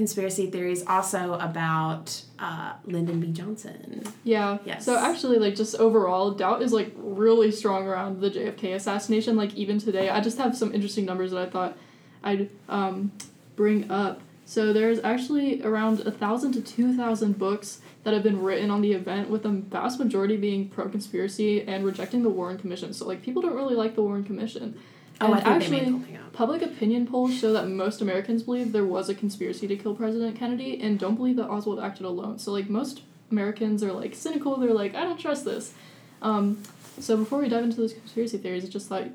[0.00, 3.26] conspiracy theories also about uh, Lyndon B.
[3.32, 4.02] Johnson.
[4.24, 4.56] Yeah.
[4.64, 4.82] Yes.
[4.86, 9.36] So actually, like, just overall, doubt is like really strong around the JFK assassination.
[9.36, 11.76] Like even today, I just have some interesting numbers that I thought
[12.22, 13.12] I'd um,
[13.56, 14.22] bring up.
[14.46, 18.80] So there's actually around a thousand to two thousand books that have been written on
[18.80, 22.94] the event, with the vast majority being pro conspiracy and rejecting the Warren Commission.
[22.94, 24.80] So like people don't really like the Warren Commission.
[25.20, 26.02] Oh, And actually.
[26.32, 30.36] Public opinion polls show that most Americans believe there was a conspiracy to kill President
[30.36, 32.38] Kennedy and don't believe that Oswald acted alone.
[32.38, 34.56] So, like, most Americans are, like, cynical.
[34.56, 35.74] They're like, I don't trust this.
[36.22, 36.62] Um,
[36.98, 39.08] so, before we dive into those conspiracy theories, I just thought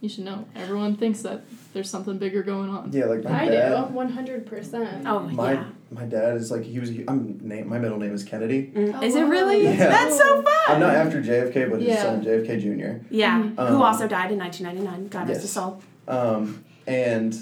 [0.00, 0.44] you should know.
[0.54, 2.90] Everyone thinks that there's something bigger going on.
[2.92, 3.88] Yeah, like my I dad.
[3.88, 5.06] do, one hundred percent.
[5.06, 5.64] Oh, My yeah.
[5.90, 6.90] my dad is like he was.
[7.08, 7.68] I'm name.
[7.68, 8.72] My middle name is Kennedy.
[8.74, 9.64] Mm, Oh, is it really?
[9.64, 9.76] Yeah.
[9.76, 10.52] That's so fun.
[10.68, 12.02] I'm not after JFK, but his Yeah.
[12.02, 13.04] son JFK Jr.
[13.10, 13.56] Yeah, Mhm.
[13.68, 15.08] who Um, also died in 1999.
[15.08, 15.42] God rest yes.
[15.42, 15.82] his soul.
[16.08, 17.36] Um, and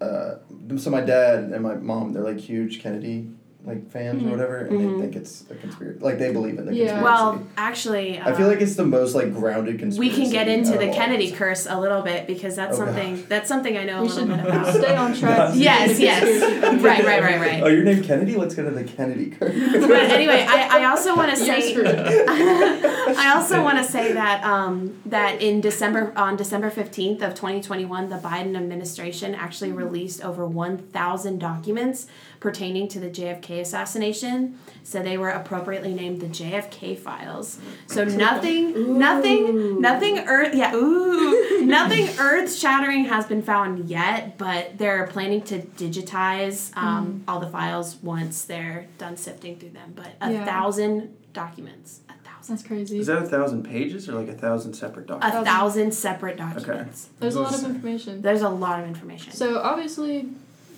[0.00, 0.36] uh,
[0.76, 3.28] so my dad and my mom, they're like huge Kennedy
[3.64, 5.98] like fans or whatever, and they think it's a conspiracy.
[6.00, 7.00] Like they believe in the Yeah.
[7.00, 7.02] conspiracy.
[7.04, 9.98] Well, actually, uh, I feel like it's the most like grounded conspiracy.
[10.00, 10.36] we conspiracy.
[10.36, 10.96] can get into out the of all.
[10.96, 14.08] Kennedy curse a little bit because that's Oh, something that's something I know a We
[14.08, 14.74] little should bit about.
[14.74, 15.52] stay on track.
[15.54, 16.22] Yes, yes.
[16.82, 17.62] right, right, right, right.
[17.62, 18.36] Oh, your name Kennedy?
[18.36, 19.54] Let's go to the Kennedy curse.
[19.54, 21.86] But anyway, I, I also want to You're say screwed.
[23.16, 27.60] I also want to say that um, that in December on December fifteenth of twenty
[27.62, 32.06] twenty one, the Biden administration actually released over one thousand documents
[32.40, 34.58] pertaining to the JFK assassination.
[34.82, 37.58] So they were appropriately named the JFK files.
[37.86, 44.36] So nothing, nothing, nothing earth, yeah, ooh, nothing earth shattering has been found yet.
[44.36, 49.92] But they're planning to digitize um, all the files once they're done sifting through them.
[49.96, 50.44] But a Yeah.
[50.44, 52.00] thousand documents.
[52.48, 52.98] That's crazy.
[52.98, 55.36] Is that a thousand pages or like a thousand separate documents?
[55.36, 57.08] a thousand separate documents.
[57.20, 58.22] There's a lot of information.
[58.22, 59.32] There's a lot of information.
[59.32, 60.28] So obviously,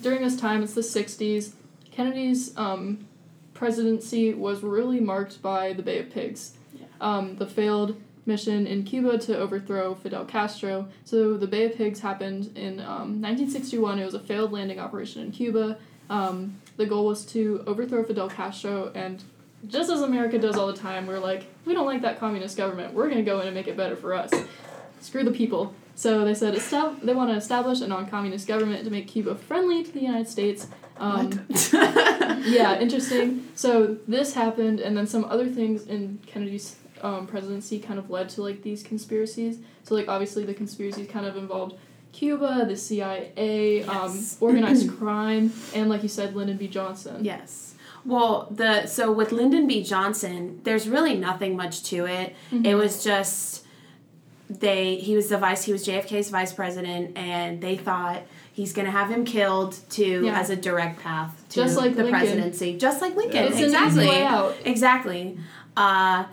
[0.01, 1.53] during this time, it's the '60s.
[1.91, 3.05] Kennedy's um,
[3.53, 6.85] presidency was really marked by the Bay of Pigs, Yeah.
[7.01, 10.87] um, the failed mission in Cuba to overthrow Fidel Castro.
[11.05, 13.99] So the Bay of Pigs happened in um, 1961.
[13.99, 15.77] It was a failed landing operation in Cuba.
[16.09, 19.23] Um, the goal was to overthrow Fidel Castro, and
[19.67, 22.93] just as America does all the time, we're like, we don't like that communist government.
[22.93, 24.31] We're gonna go in and make it better for us.
[25.01, 25.73] Screw the people.
[25.95, 29.83] So they said estab- they want to establish a non-communist government to make Cuba friendly
[29.83, 30.67] to the United States.
[30.97, 31.47] Um,
[32.45, 33.47] yeah, interesting.
[33.55, 38.29] So this happened, and then some other things in Kennedy's um, presidency kind of led
[38.29, 39.59] to like these conspiracies.
[39.83, 41.75] So like obviously the conspiracies kind of involved
[42.13, 43.89] Cuba, the CIA, Yes.
[43.89, 46.67] um, organized crime, and like you said, Lyndon B.
[46.67, 47.23] Johnson.
[47.23, 47.73] yes.
[48.05, 49.83] Well, the so with Lyndon B.
[49.83, 52.35] Johnson, there's really nothing much to it.
[52.63, 53.63] It was just
[54.49, 58.21] they he was the vice he was JFK's vice president and they thought
[58.53, 60.39] he's going to have him killed to Yeah.
[60.39, 62.19] as a direct path to Just like the Lincoln.
[62.21, 64.55] presidency just like Lincoln It's exactly an easy way out.
[64.63, 65.37] Exactly.
[65.75, 66.23] Uh,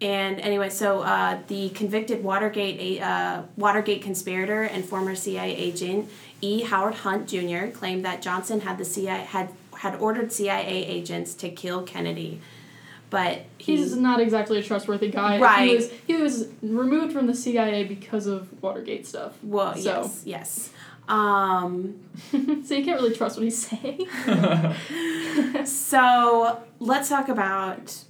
[0.00, 6.08] and anyway, so uh, the convicted Watergate uh, Watergate conspirator and former CIA agent
[6.40, 6.62] E.
[6.62, 7.66] Howard Hunt Jr.
[7.66, 12.40] claimed that Johnson had the CIA had had ordered CIA agents to kill Kennedy,
[13.08, 15.38] but he, He's not exactly a trustworthy guy.
[15.40, 15.68] Right.
[15.70, 19.38] He was he was removed from the CIA because of Watergate stuff.
[19.42, 19.80] well so.
[20.02, 20.70] yes yes.
[21.08, 21.98] Um,
[22.30, 24.06] so you can't really trust what he's saying.
[25.64, 28.04] So let's talk about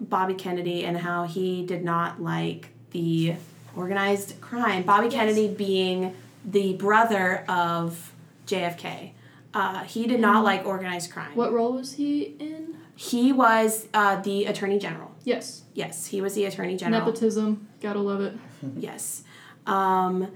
[0.00, 3.34] Bobby Kennedy and how he did not like the
[3.76, 4.82] organized crime.
[4.82, 5.14] Bobby Yes.
[5.14, 8.12] Kennedy being the brother of
[8.46, 9.10] JFK.
[9.54, 11.34] Uh, he did not like organized crime.
[11.34, 12.76] What role was he in?
[12.96, 15.12] He was uh, the attorney general.
[15.24, 15.62] Yes.
[15.74, 17.06] Yes, he was the attorney general.
[17.06, 17.68] Nepotism.
[17.80, 18.34] Gotta love it.
[18.78, 19.22] Yes.
[19.66, 20.28] Um,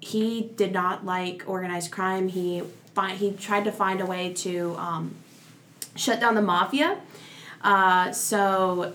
[0.00, 2.28] he did not like organized crime.
[2.28, 2.62] He
[2.94, 5.14] find, he tried to find a way to um,
[5.96, 6.98] shut down the mafia.
[7.62, 8.92] Uh, so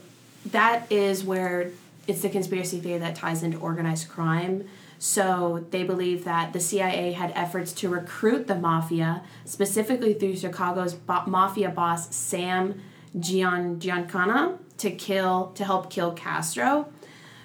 [0.48, 1.72] that is where
[2.08, 4.68] it's the conspiracy theory that ties into organized crime.
[5.06, 10.96] So they believe that the CIA had efforts to recruit the mafia, specifically through Chicago's
[10.96, 12.82] bo- mafia boss Sam
[13.20, 16.88] Gian Giancana, to kill to help kill Castro.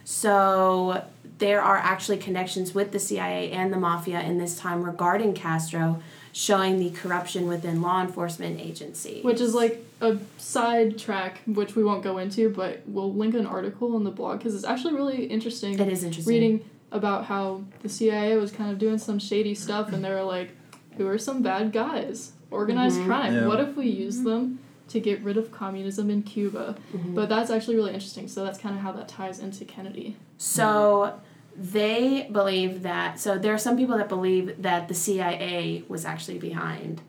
[0.04, 1.04] So
[1.36, 6.02] there are actually connections with the CIA and the mafia in this time regarding Castro,
[6.32, 9.22] showing the corruption within law enforcement agencies.
[9.22, 13.44] Which is like a side track, which we won't go into, but we'll link an
[13.44, 15.78] article on the blog because it's actually really interesting.
[15.78, 16.32] it is interesting.
[16.34, 20.22] reading about how the CIA was kind of doing some shady stuff, and they were
[20.22, 20.50] like,
[20.96, 22.32] "Who are some bad guys?
[22.50, 23.06] Organized Mhm.
[23.06, 23.34] crime.
[23.34, 23.46] Yeah.
[23.46, 27.14] What if we use them to get rid of communism in Cuba?" Mhm.
[27.14, 28.26] But that's actually really interesting.
[28.28, 30.16] So that's kind of how that ties into Kennedy.
[30.36, 31.14] So
[31.56, 33.20] they believe that.
[33.20, 37.02] So there are some people that believe that the CIA was actually behind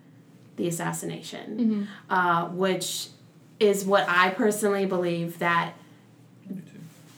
[0.58, 2.14] the assassination, Mm-hmm.
[2.14, 3.08] uh, which
[3.60, 5.74] is what I personally believe that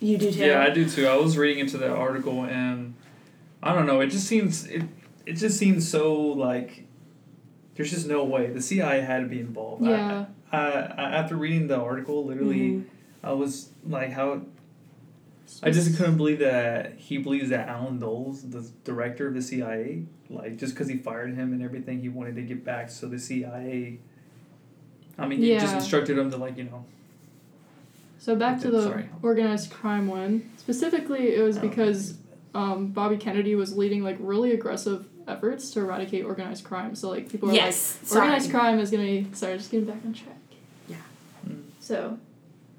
[0.04, 0.40] you do too.
[0.40, 1.08] Yeah, I do too.
[1.08, 2.94] I was reading into that article and
[3.62, 4.02] I don't know.
[4.02, 4.84] It just seems it.
[5.26, 6.86] It just seems so like
[7.76, 9.84] there's just no way the CIA had to be involved.
[9.86, 10.26] Yeah.
[10.52, 12.84] I, I, after reading the article, literally, Mhm.
[13.24, 14.42] I was like, how.
[15.62, 20.04] I just couldn't believe that he believes that Allen Dulles, the director of the CIA,
[20.30, 22.90] like just because he fired him and everything, he wanted to get back.
[22.90, 24.00] So the CIA.
[25.18, 26.86] I mean, he just instructed him to like you know.
[28.24, 29.10] So back to the sorry.
[29.22, 30.50] organized crime one.
[30.56, 32.14] Specifically, it was because
[32.56, 36.96] um, Bobby Kennedy was leading like really aggressive efforts to eradicate organized crime.
[36.96, 37.98] So like people are Yes.
[38.02, 38.22] like, sorry.
[38.28, 39.28] organized crime is gonna be.
[39.34, 40.38] Sorry, just getting back on track.
[40.88, 40.96] Yeah.
[41.46, 41.64] Mm.
[41.82, 42.18] So,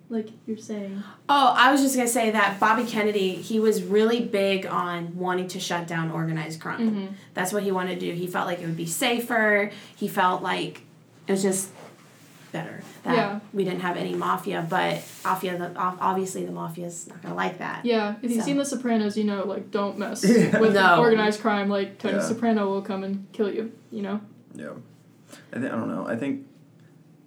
[0.09, 1.03] like you're saying.
[1.29, 5.49] Oh, I was just gonna say that Bobby Kennedy, he was really big on wanting
[5.49, 6.91] to shut down organized crime.
[6.91, 7.07] Mm-hmm.
[7.35, 8.13] That's what he wanted to do.
[8.13, 9.71] He felt like it would be safer.
[9.95, 10.81] He felt like
[11.27, 11.69] it was just
[12.55, 13.41] better that Yeah.
[13.53, 14.65] we didn't have any mafia.
[14.77, 17.85] But mafia, the obviously the mafia's not gonna like that.
[17.85, 20.59] Yeah, if you've seen The Sopranos, you know like don't mess Yeah.
[20.61, 21.01] with No.
[21.01, 21.69] organized crime.
[21.69, 22.23] Like Tony Yeah.
[22.31, 23.73] Soprano will come and kill you.
[23.91, 24.21] You know.
[24.55, 24.71] Yeah.
[25.53, 26.07] I think I don't know.
[26.07, 26.47] I think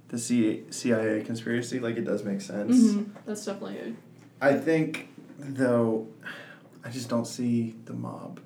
[0.08, 2.76] the C- CIA conspiracy like it does make sense.
[2.78, 3.04] Mm-hmm.
[3.26, 3.94] That's definitely a
[4.50, 6.08] I think though,
[6.86, 8.40] I just don't see the mob.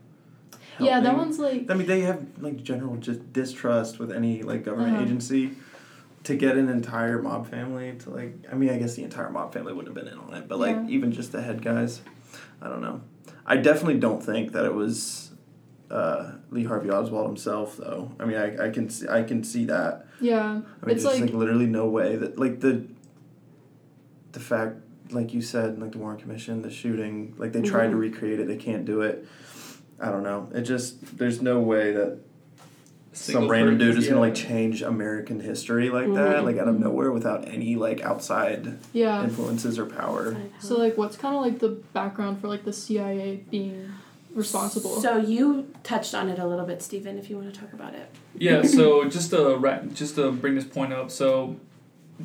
[0.79, 4.63] Yeah, that one's like I mean, they have like general just distrust with any like
[4.65, 5.05] government Uh-huh.
[5.05, 5.43] agency.
[6.25, 9.53] To get an entire mob family to like, I mean, I guess the entire mob
[9.53, 10.87] family wouldn't have been in on it, but like Yeah.
[10.89, 12.01] even just the head guys,
[12.61, 13.01] I don't know.
[13.45, 15.31] I definitely don't think that it was
[15.89, 18.11] uh, Lee Harvey Oswald himself, though.
[18.19, 20.05] I mean, I, I can see, I can see that.
[20.21, 20.43] yeah.
[20.43, 20.63] I mean,
[20.95, 22.85] it's there's like, like, literally no way that like the
[24.31, 24.77] the fact
[25.11, 27.97] like you said like the Warren Commission the shooting like they tried to Mm-hmm.
[27.97, 27.99] Mhm.
[28.13, 29.27] recreate it they can't do it
[29.99, 32.19] I don't know it just there's no way that
[33.13, 36.43] some random dude person, is gonna like change American history like that Mhm.
[36.45, 38.75] like out of nowhere without any like outside Mm-hmm.
[38.93, 39.23] yeah.
[39.23, 43.43] influences or power So like, what's kind of like the background for like the CIA
[43.51, 43.89] being
[44.33, 45.01] responsible?
[45.01, 47.17] So you touched on it a little bit, Steven.
[47.17, 48.07] If you want to talk about it.
[48.37, 51.57] Yeah, so just to wrap, just to bring this point up, so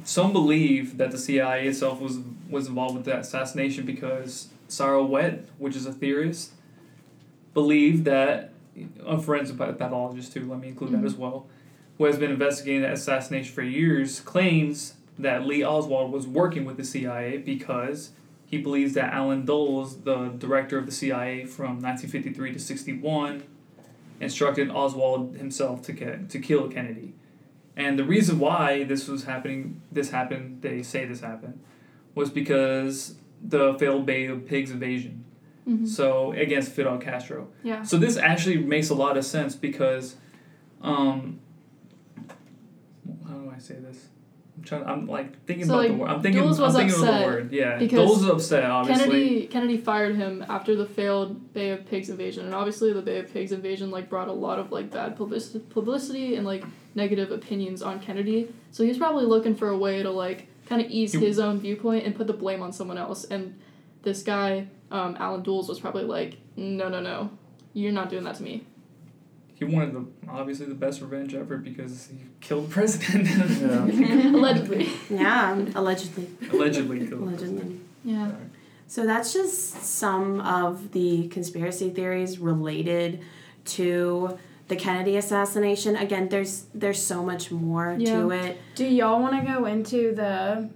[0.05, 2.19] some believe that the CIA itself was
[2.49, 6.53] was involved with that assassination because Sarah Wett, which is a theorist,
[7.55, 8.53] believed that
[9.05, 10.45] a forensic pathologist too.
[10.49, 11.07] Let me include that Mhm.
[11.07, 11.47] as well,
[11.99, 16.77] who has been investigating that assassination for years, claims that Lee Oswald was working with
[16.77, 18.13] the CIA because
[18.47, 23.43] he believes that Allen Dulles, the director of the CIA from 1953 to 61,
[24.21, 27.13] instructed Oswald himself to get to kill Kennedy.
[27.77, 31.59] And the reason why this was happening, this happened, they say this happened,
[32.15, 35.25] was because the failed Bay of Pigs invasion.
[35.69, 35.87] Mhm.
[35.89, 37.49] So against Fidel Castro.
[37.65, 37.83] Yeah.
[37.83, 40.17] So this actually makes a lot of sense because,
[40.81, 41.41] um,
[43.29, 44.09] how do I say this?
[44.57, 44.85] I'm trying.
[44.85, 46.11] I'm like thinking So, about the word.
[46.11, 46.41] I'm thinking.
[46.43, 47.53] Dulles I'm was thinking of the word.
[47.53, 48.65] Yeah, because Dulles was upset.
[48.71, 49.05] Obviously.
[49.05, 53.19] Kennedy Kennedy fired him after the failed Bay of Pigs invasion, and obviously the Bay
[53.19, 57.31] of Pigs invasion like brought a lot of like bad publicity, publicity and like negative
[57.33, 58.49] opinions on Kennedy.
[58.71, 61.39] So he was probably looking for a way to like kind of ease He- his
[61.39, 63.25] own viewpoint and put the blame on someone else.
[63.25, 63.57] And
[64.05, 67.31] this guy, um, Allen Dulles, was probably like, no, no, no,
[67.73, 68.65] you're not doing that to me.
[69.55, 73.27] He wanted the obviously the best revenge ever because he killed the president.
[73.61, 74.89] yeah Allegedly.
[75.09, 76.29] Yeah, allegedly.
[76.53, 77.23] Allegedly killed.
[77.23, 77.81] Allegedly.
[78.05, 78.33] Yeah.
[78.87, 83.21] So that's just some of the conspiracy theories related
[83.65, 85.97] to the Kennedy assassination.
[85.97, 88.59] Again, there's there's so much more to it.
[88.75, 90.69] Do y'all want to go into the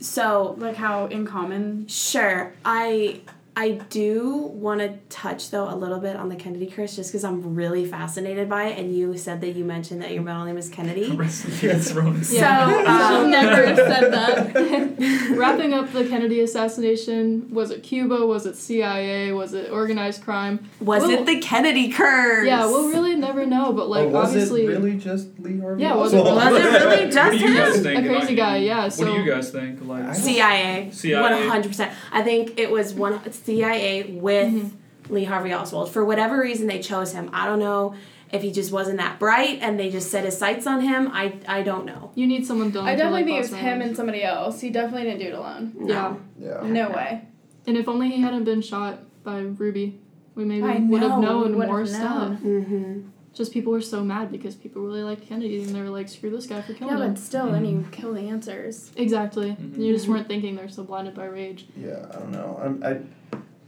[0.00, 1.86] So like how in common?
[1.86, 2.52] Sure.
[2.64, 3.20] I
[3.60, 7.24] I do want to touch though a little bit on the Kennedy curse just because
[7.24, 8.78] I'm really fascinated by it.
[8.78, 11.10] And you said that you mentioned that your middle name is Kennedy.
[11.16, 12.22] Rest in peace, Ronan.
[12.22, 13.18] So, Yeah.
[13.18, 15.36] um, never have said that.
[15.36, 18.24] Wrapping up the Kennedy assassination, was it Cuba?
[18.26, 19.32] Was it CIA?
[19.32, 20.68] Was it organized crime?
[20.80, 22.46] Was Well- it the Kennedy curse?
[22.46, 25.82] Yeah, we'll really never know, but like oh, was obviously it really just Lee Harvey
[25.82, 27.72] Yeah, was it- Was it really just do him?
[27.82, 28.04] think?
[28.04, 29.84] A crazy Like, guy, yeah, So What do you guys think?
[29.84, 30.90] Like, CIA.
[30.92, 31.20] CIA.
[31.20, 31.92] One hundred percent.
[32.12, 34.70] I think it was one CIA with Mhm.
[35.10, 35.90] Lee Harvey Oswald.
[35.90, 37.30] For whatever reason they chose him.
[37.32, 37.94] I don't know
[38.30, 41.08] if he just wasn't that bright and they just set his sights on him.
[41.12, 42.10] I I don't know.
[42.14, 42.86] you need someone done.
[42.86, 44.60] I to, definitely like, think it was boss him and somebody else.
[44.60, 45.72] He definitely didn't do it alone.
[45.78, 46.18] No.
[46.38, 46.62] Yeah.
[46.62, 47.22] yeah No way.
[47.66, 49.98] And if only he hadn't been shot by Ruby,
[50.34, 52.28] we maybe I would have know, we known would more have stuff.
[52.28, 52.36] known.
[52.44, 53.08] Mm-hmm.
[53.38, 56.28] Just people were so mad because people really liked Kennedy and they were like, "Screw
[56.28, 58.90] this guy for killing Yeah, him." but still, then you kill the answers.
[58.96, 59.50] Exactly.
[59.52, 59.78] Mhm.
[59.78, 60.56] You just weren't thinking.
[60.56, 61.68] They're so blinded by rage.
[61.76, 62.90] yeah I don't know I'm, I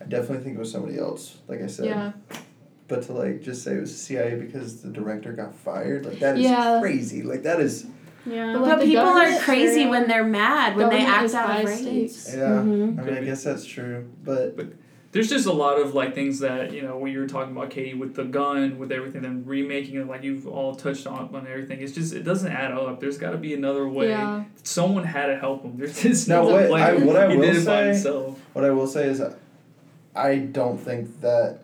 [0.03, 2.13] I definitely think it was somebody else like I said Yeah.
[2.89, 6.37] But to like just say it was CIA because the director got fired, like that
[6.37, 6.81] is Yeah.
[6.81, 7.23] crazy.
[7.23, 7.87] Like that is
[8.27, 8.53] Yeah.
[8.55, 11.65] But, like, But the people are crazy when they're mad, when they act out of
[11.67, 11.79] rage.
[12.11, 12.35] stakes.
[12.37, 12.59] yeah.
[12.61, 12.99] Mhm.
[12.99, 14.57] I mean, I guess that's true, but
[15.13, 17.71] there's just a lot of like things that you know when you were talking about
[17.71, 21.47] Katie with the gun, with everything, and remaking it like you've all touched on on
[21.49, 21.81] everything.
[21.81, 23.01] It's just it doesn't add up.
[23.01, 24.09] There's got to be another way.
[24.11, 24.45] Yeah.
[24.63, 25.77] Someone had to help him.
[25.79, 26.81] There's just no what way.
[26.83, 28.11] I- what I he will did it by say-
[28.53, 29.21] what I will say is,
[30.15, 31.61] I don't think that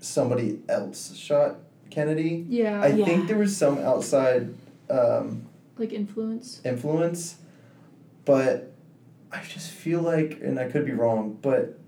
[0.00, 1.56] somebody else shot
[1.90, 2.44] Kennedy.
[2.48, 2.80] Yeah.
[2.80, 3.04] I Yeah.
[3.04, 4.54] think there was some outside
[4.88, 5.46] um,
[5.78, 6.60] like influence.
[6.64, 7.36] influence,
[8.24, 8.72] but
[9.32, 11.78] I just feel like, and I could be wrong, but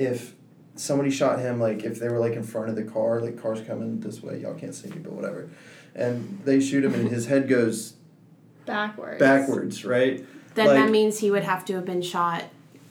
[0.00, 0.34] if
[0.76, 3.60] somebody shot him, like if they were like in front of the car, like cars
[3.66, 5.50] coming this way, y'all can't see me, but whatever,
[5.94, 7.94] and they shoot him and his head goes
[8.64, 9.18] Backwards.
[9.18, 10.24] backwards, right?
[10.54, 12.44] Then Like- that means he would have to have been shot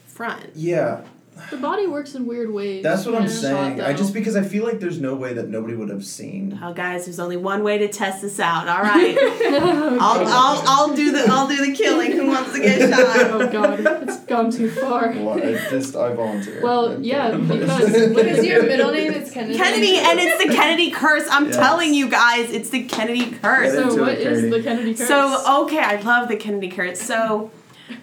[0.05, 0.51] front.
[0.55, 1.01] Yeah,
[1.49, 2.83] The body works in weird ways.
[2.83, 3.77] that's what I'm saying.
[3.79, 6.59] shot, I just because I feel like there's no way that nobody would have seen.
[6.61, 8.67] Oh, guys, there's only one way to test this out.
[8.67, 9.17] All right,
[9.61, 12.11] I'll, I'll, I'll do the I'll do the killing.
[12.11, 12.99] Who wants to get shot?
[13.31, 15.09] oh god, it's gone too far.
[15.11, 16.61] Well, I just I volunteer.
[16.63, 17.47] Well, I'm yeah, kidding.
[17.47, 19.57] because- Because your middle name is Kennedy.
[19.57, 21.27] Kennedy, and it's the Kennedy curse.
[21.29, 21.55] I'm Yes.
[21.55, 23.71] telling you guys, it's the Kennedy curse.
[23.71, 25.07] Get So into what it, is the Kennedy curse?
[25.07, 26.99] So okay, I love the Kennedy curse.
[27.01, 27.49] So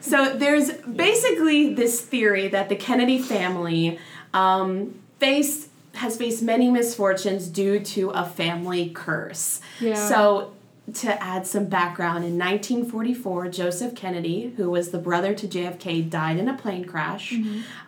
[0.01, 3.99] So there's basically this theory that the Kennedy family
[4.35, 9.61] um, faced has faced many misfortunes due to a family curse.
[9.81, 9.95] Yeah.
[9.95, 10.53] So
[10.95, 16.39] to add some background, in 1944, Joseph Kennedy, who was the brother to JFK, died
[16.39, 17.35] in a plane crash.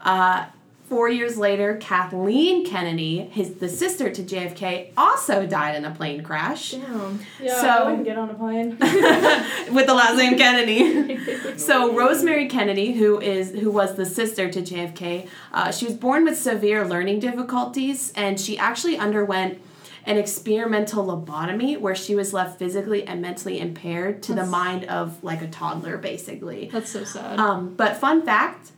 [0.02, 0.46] Uh,
[0.88, 6.22] Four years later, Kathleen Kennedy, his the sister to JFK, also died in a plane
[6.22, 7.20] crash Damn.
[7.42, 8.70] Yeah, So- I wouldn't get on a plane.
[9.74, 11.18] with the last name Kennedy.
[11.58, 16.24] so Rosemary Kennedy, who is who was the sister to JFK, uh, she was born
[16.24, 19.60] with severe learning difficulties, and she actually underwent
[20.06, 25.22] an experimental lobotomy where she was left physically and mentally impaired to the mind of
[25.22, 26.70] like a toddler, basically.
[26.72, 27.38] That's so sad.
[27.38, 28.72] Um, but fun fact.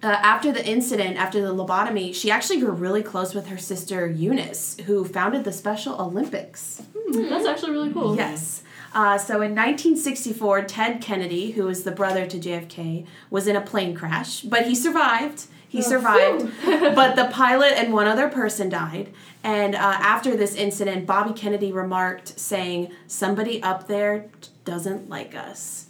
[0.00, 4.06] Uh, after the incident, after the lobotomy, she actually grew really close with her sister
[4.06, 6.82] Eunice, who founded the Special Olympics.
[7.12, 8.16] That's actually really cool.
[8.16, 8.62] Yes.
[8.94, 13.60] Uh, so in 1964, Ted Kennedy, who was the brother to JFK, was in a
[13.60, 15.46] plane crash, but he survived.
[15.68, 19.12] He survived, but the pilot and one other person died.
[19.44, 24.30] And uh, after this incident, Bobby Kennedy remarked, saying, Somebody up there
[24.64, 25.87] doesn't like us.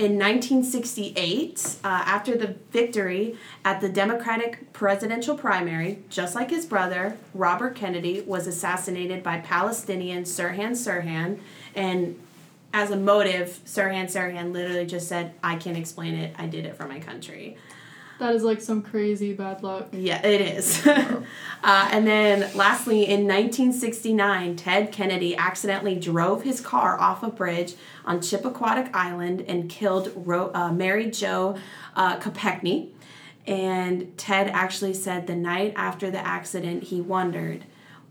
[0.00, 3.36] In 1968, uh, after the victory
[3.66, 10.22] at the Democratic presidential primary, just like his brother, Robert Kennedy was assassinated by Palestinian
[10.22, 11.40] Sirhan Sirhan.
[11.74, 12.18] And
[12.72, 16.34] as a motive, Sirhan Sirhan literally just said, I can't explain it.
[16.38, 17.58] I did it for my country.
[18.20, 19.88] That is like some crazy bad luck.
[19.92, 20.86] Yeah, it is.
[20.86, 21.22] uh,
[21.64, 28.20] and then lastly, in 1969, Ted Kennedy accidentally drove his car off a bridge on
[28.20, 31.56] Chappaquiddick Island and killed Ro- uh, Mary Jo
[31.96, 32.90] uh, Kopechne.
[33.46, 37.64] And Ted actually said the night after the accident, he wondered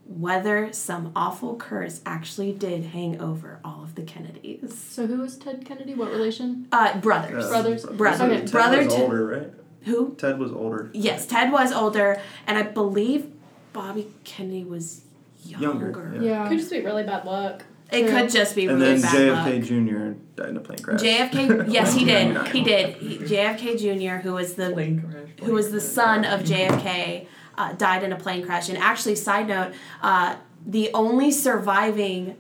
[0.08, 4.76] whether some awful curse actually did hang over all of the Kennedys.
[4.76, 5.94] So who was Ted Kennedy?
[5.94, 6.68] What relation?
[6.72, 7.46] Uh, brothers.
[7.46, 7.86] Uh, Brothers.
[7.86, 8.26] Brother.
[8.34, 8.52] Okay.
[8.52, 9.59] Brother was older, right?
[9.86, 10.16] Who?
[10.16, 10.90] Ted was older.
[10.94, 13.32] Yes, Ted was older, and I believe
[13.74, 15.02] Bobby Kennedy was
[15.44, 15.68] younger.
[15.92, 16.22] Younger, yeah.
[16.44, 16.48] Yeah.
[16.50, 17.64] Could just be really bad luck.
[17.92, 18.22] It Yeah.
[18.22, 19.64] could just be And really then bad JFK luck.
[19.66, 20.20] Jr.
[20.42, 21.02] died in a plane crash.
[21.02, 22.48] JFK, yes, he did.
[22.50, 22.96] He did.
[22.98, 25.48] He, JFK Jr., who was the Plane crash.
[25.48, 27.26] who was the son of JFK,
[27.58, 28.70] uh, died in a plane crash.
[28.70, 29.74] And actually, side note,
[30.04, 30.36] uh,
[30.68, 32.36] the only surviving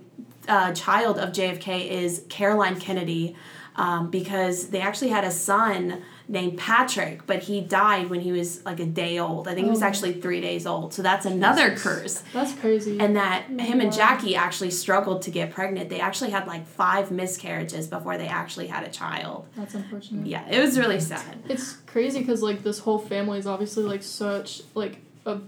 [0.48, 3.36] uh, child of JFK is Caroline Kennedy,
[3.76, 6.02] um, because they actually had a son
[6.32, 9.48] named Patrick, but he died when he was like a day old.
[9.48, 9.86] I think he was Oh.
[9.88, 10.94] actually three days old.
[10.94, 12.22] So that's another curse.
[12.32, 13.00] That's crazy.
[13.00, 15.90] And that him and Jackie actually struggled to get pregnant.
[15.90, 19.48] They actually had like five miscarriages before they actually had a child.
[19.58, 20.28] That's unfortunate.
[20.28, 21.40] Yeah, it was really sad.
[21.50, 25.40] It's crazy because like this whole family is obviously like such like a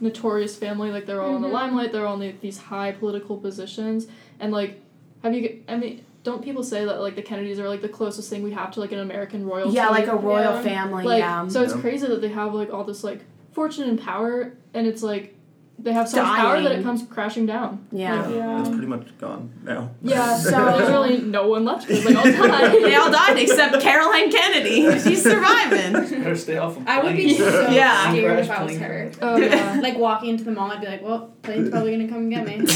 [0.00, 0.90] notorious family.
[0.90, 1.52] Like they're all in the Mhm.
[1.52, 1.92] limelight.
[1.92, 4.06] They're all in the, these high political positions.
[4.38, 4.82] And like,
[5.22, 5.62] have you?
[5.66, 8.50] I mean, don't people say that like the Kennedys are like the closest thing we
[8.50, 9.74] have to like an American royalty?
[9.76, 11.04] Yeah, like a royal family.
[11.04, 11.46] Like, yeah.
[11.46, 11.80] so it's Yeah.
[11.80, 13.20] crazy that they have like all this like
[13.52, 15.35] fortune and power, and it's like
[15.78, 17.86] they have so much power that it comes crashing down.
[17.92, 18.22] yeah.
[18.22, 18.60] Like, Yeah.
[18.60, 19.90] It's pretty much gone now.
[20.02, 20.36] yeah.
[20.46, 22.72] So there's really no one left because they all died.
[22.82, 24.98] they all died except Caroline Kennedy.
[25.00, 25.92] She's surviving.
[25.92, 28.10] Better stay off of I would be so Yeah.
[28.10, 29.12] scared if Crash I was plane her.
[29.22, 29.78] Oh yeah.
[29.82, 32.46] Like walking into the mall, I'd be like, "Well, plane's probably gonna come and get
[32.46, 32.66] me."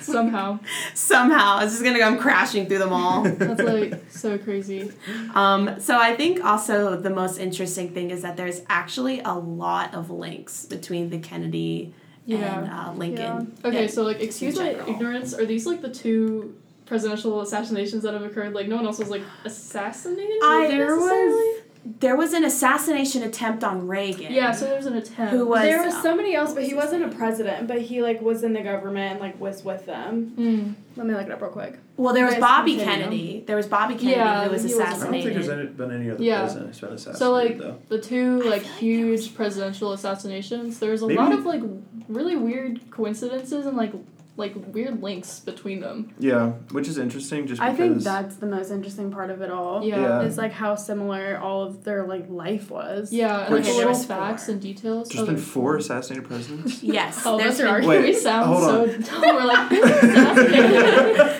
[0.00, 0.58] Somehow.
[0.92, 3.22] Somehow, it's just gonna come crashing through the mall.
[3.22, 4.92] That's like so crazy.
[5.34, 9.94] Um, so I think also the most interesting thing is that there's actually a lot
[9.94, 12.88] of links between the Kennedy and Yeah.
[12.88, 13.56] uh, Lincoln.
[13.64, 16.54] Okay, And- so like excuse my ignorance, are these like the two
[16.86, 18.54] presidential assassinations that have occurred?
[18.54, 20.38] Like no one else was like assassinated?
[20.42, 21.52] I- necessarily?
[22.00, 24.32] There was an assassination attempt on Reagan.
[24.32, 25.32] Yeah, so there was an attempt.
[25.32, 27.68] Who was there was somebody else, but he his wasn't a president.
[27.68, 30.32] But he like was in the government and like was with them.
[30.36, 30.74] Mm.
[30.96, 31.78] Let me look it up real quick.
[31.96, 32.94] Well, there was Bobby continue.
[33.04, 33.44] Kennedy.
[33.46, 35.36] There was Bobby Kennedy Yeah, who was assassinated.
[35.36, 36.40] was- I I don't think there's been any other Yeah.
[36.40, 37.76] president who's been assassinated So like though.
[37.88, 41.62] the two like feel like huge presidential assassinations, there's a Maybe- lot of like
[42.08, 43.92] really weird coincidences and like
[44.36, 46.12] like weird links between them.
[46.18, 49.50] Yeah, which is interesting just I because think that's the most interesting part of it
[49.50, 49.84] all.
[49.84, 50.00] Yeah.
[50.00, 50.20] Yeah.
[50.22, 53.12] Is like how similar all of their like life was.
[53.12, 54.52] Yeah, and Which- like there little was facts four.
[54.54, 55.08] and details.
[55.10, 56.82] there's Oh, been four assassinated presidents.
[56.82, 57.84] Yes, Oh, there's that's been, right.
[57.86, 58.86] Wait, we sound hold so
[59.20, 59.20] dumb.
[59.36, 59.68] We're like,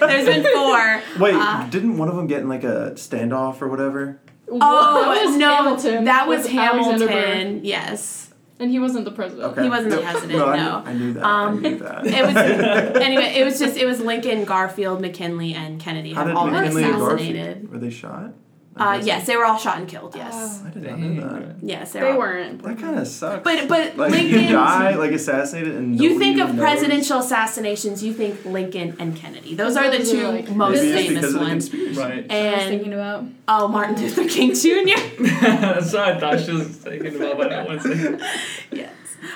[0.01, 1.03] there's been four.
[1.19, 4.21] Wait, Uh, didn't one of them get in like a standoff or whatever?
[4.49, 6.05] Oh that was no, Hamilton.
[6.05, 7.65] that was with Hamilton.
[7.65, 8.24] Yes,
[8.59, 9.53] and he wasn't the president.
[9.53, 9.65] Okay.
[9.65, 11.25] He wasn't the president, No, I, knew, I knew that.
[11.25, 12.07] Um, I knew that.
[12.07, 12.37] it was
[13.03, 13.35] anyway.
[13.37, 16.55] It was just it was Lincoln, Garfield, McKinley, and Kennedy How have did all been
[16.55, 17.71] McKinley and assassinated.
[17.71, 18.33] Were they shot?
[18.77, 20.17] Uh, yes, they were all shot and killed.
[20.17, 21.57] Yes, I did not know that.
[21.63, 22.19] yes, they, They all.
[22.19, 22.61] weren't.
[22.65, 23.45] That kind of sucks.
[23.45, 24.41] But but like Lincoln.
[24.45, 26.65] you die, like assassinated, and You nobody think of even knows.
[26.65, 29.55] presidential assassinations, you think Lincoln and Kennedy.
[29.55, 31.69] Those are the Those are, two like, most Maybe it's famous of the ones.
[31.69, 32.01] conspiracy.
[32.01, 32.11] Right.
[32.13, 33.25] I was And thinking about.
[33.47, 35.23] oh, Martin Luther King Jr.
[35.41, 38.27] That's what I thought she was thinking about, but I didn't want to say.
[38.73, 38.91] yes.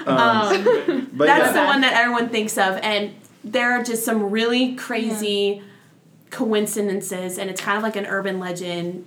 [0.05, 3.12] Um, Um, but That's yeah, the one that everyone thinks of, and
[3.45, 5.62] there are just some really crazy
[6.30, 9.07] coincidences, and it's kind of like an urban legend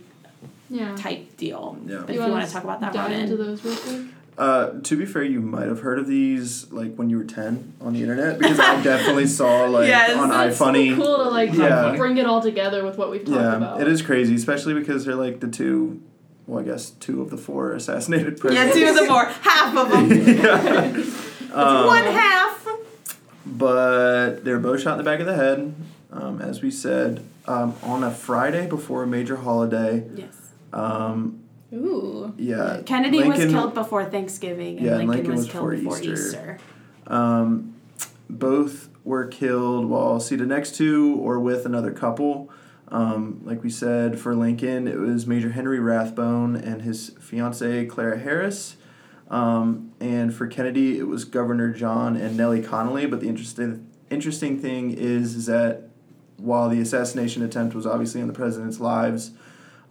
[0.72, 0.95] Yeah.
[0.95, 1.78] type deal.
[1.86, 2.03] Yeah.
[2.07, 4.01] If you, want to talk about that, dive into those real quick.
[4.38, 7.74] Uh, to be fair, you might have heard of these like when you were ten
[7.82, 10.95] on the internet because I definitely saw like Yes, on It's iFunny.
[10.95, 11.93] so cool to like Yeah.
[11.97, 13.82] bring it all together with what we've talked yeah, about.
[13.82, 16.01] it is crazy, especially because they're like the two,
[16.47, 18.76] well, I guess two of the four assassinated presidents.
[18.78, 21.03] Yeah, two of the four, half of them, yeah.
[21.53, 22.65] Um, one half.
[23.45, 25.76] but they're both shot in the back of the head,
[26.11, 30.05] um, as we said, um, on a Friday before a major holiday.
[30.15, 30.41] Yes.
[30.74, 31.43] Um,
[31.74, 32.34] Ooh.
[32.38, 36.13] yeah, Kennedy was killed before Thanksgiving, and Yeah, Lincoln, Lincoln was, was killed before Easter.
[36.13, 36.57] Easter.
[37.07, 37.76] Um,
[38.30, 42.49] both were killed while see the next two or with another couple.
[42.89, 48.19] Um, like we said, for Lincoln, it was Major Henry Rathbone and his fiancee Clara
[48.19, 48.76] Harris.
[49.30, 53.05] Um, and for Kennedy, it was Governor John and Nellie Connolly.
[53.05, 55.89] But the interesting interesting thing is, is that
[56.36, 59.32] while the assassination attempt was obviously on the president's lives,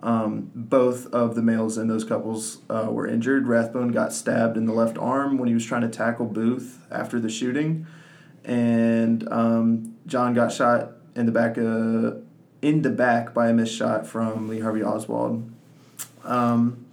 [0.02, 3.46] um, both of the males in those couples uh, were injured.
[3.46, 7.20] Rathbone got stabbed in the left arm when he was trying to tackle Booth after
[7.20, 7.86] the shooting,
[8.44, 12.20] and um, John got shot in the back uh,
[12.62, 15.50] in the back by a missed shot from Lee Harvey Oswald.
[16.24, 16.86] Um,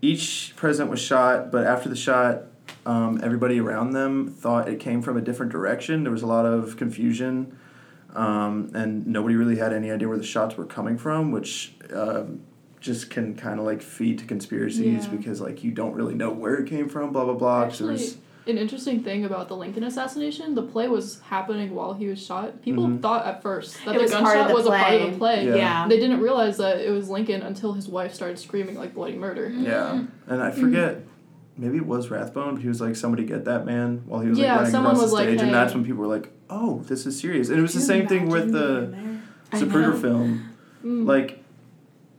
[0.00, 2.44] each president was shot, but after the shot,
[2.86, 6.04] um, everybody around them thought it came from a different direction.
[6.04, 7.56] There was a lot of confusion
[8.14, 12.40] um, and nobody really had any idea where the shots were coming from, which um,
[12.80, 15.10] just can kind of like feed to conspiracies Yeah.
[15.10, 17.60] because like you don't really know where it came from, blah blah blah.
[17.60, 21.92] there Actually, was- an interesting thing about the Lincoln assassination, the play was happening while
[21.92, 22.62] he was shot.
[22.62, 23.02] People Mhm.
[23.02, 25.18] thought at first that It the was gunshot of the was a part of the
[25.18, 25.46] play.
[25.46, 25.54] Yeah.
[25.56, 25.86] Yeah.
[25.88, 29.50] They didn't realize that it was Lincoln until his wife started screaming like bloody murder.
[29.50, 31.02] yeah, and I forget.
[31.58, 34.38] Maybe it was Rathbone, but he was like, "Somebody get that man!" While he was
[34.38, 36.30] like Yeah, running someone across was the like, stage, and that's when people were like,
[36.48, 38.94] "Oh, this is serious." And it was the same thing with the
[39.52, 39.98] I Zapruder know.
[39.98, 40.50] film.
[40.84, 41.06] Mm.
[41.06, 41.42] Like,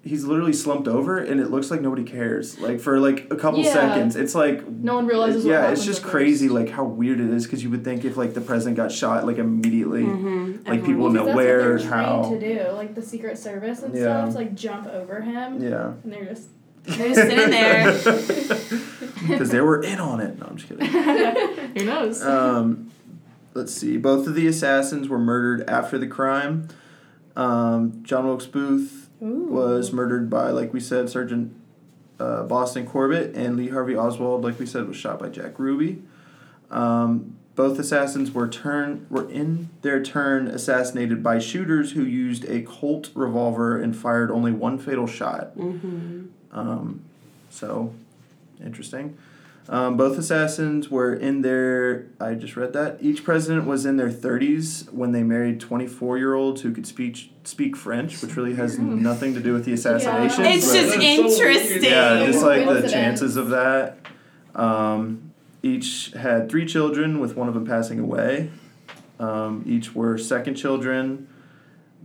[0.04, 2.60] he's literally slumped over, and it looks like nobody cares.
[2.60, 3.72] Like for like a couple Yeah.
[3.72, 6.56] seconds, it's like no one realizes what yeah, it's just crazy, first.
[6.56, 7.46] like how weird it is.
[7.46, 10.68] Because you would think if like the president got shot, like immediately, Mhm.
[10.68, 12.30] like people Everyone- know Because where, that's what they're how.
[12.64, 14.02] to do, like the Secret Service and Yeah.
[14.02, 16.50] stuff, to, like jump over him, Yeah, and they're just.
[16.86, 17.92] They're just sitting there.
[19.30, 20.38] because they were in on it.
[20.40, 20.86] No, I'm just kidding.
[21.78, 22.24] Who knows?
[22.24, 22.92] Um,
[23.54, 23.98] let's see.
[23.98, 26.68] Both of the assassins were murdered after the crime.
[27.36, 29.48] Um, John Wilkes Booth Ooh.
[29.50, 31.56] was murdered by, like we said, Sergeant
[32.20, 36.02] uh, Boston Corbett, and Lee Harvey Oswald, like we said, was shot by Jack Ruby.
[36.70, 42.62] Um, both assassins were turn were in their turn assassinated by shooters who used a
[42.62, 45.58] Colt revolver and fired only one fatal shot.
[45.58, 46.28] Mm-hmm.
[46.52, 47.02] Um,
[47.50, 47.94] so,
[48.64, 49.18] interesting.
[49.68, 52.08] Um, both assassins were in their.
[52.20, 56.72] I just read that each president was in their thirties when they married twenty-four-year-olds who
[56.72, 60.40] could speak speak French, which really has nothing to do with the assassinations.
[60.40, 61.84] It's just That's so interesting.
[61.84, 63.98] yeah, just like the chances of that.
[64.56, 68.50] Um, each had three children, with one of them passing away.
[69.20, 71.28] Um, each were second children.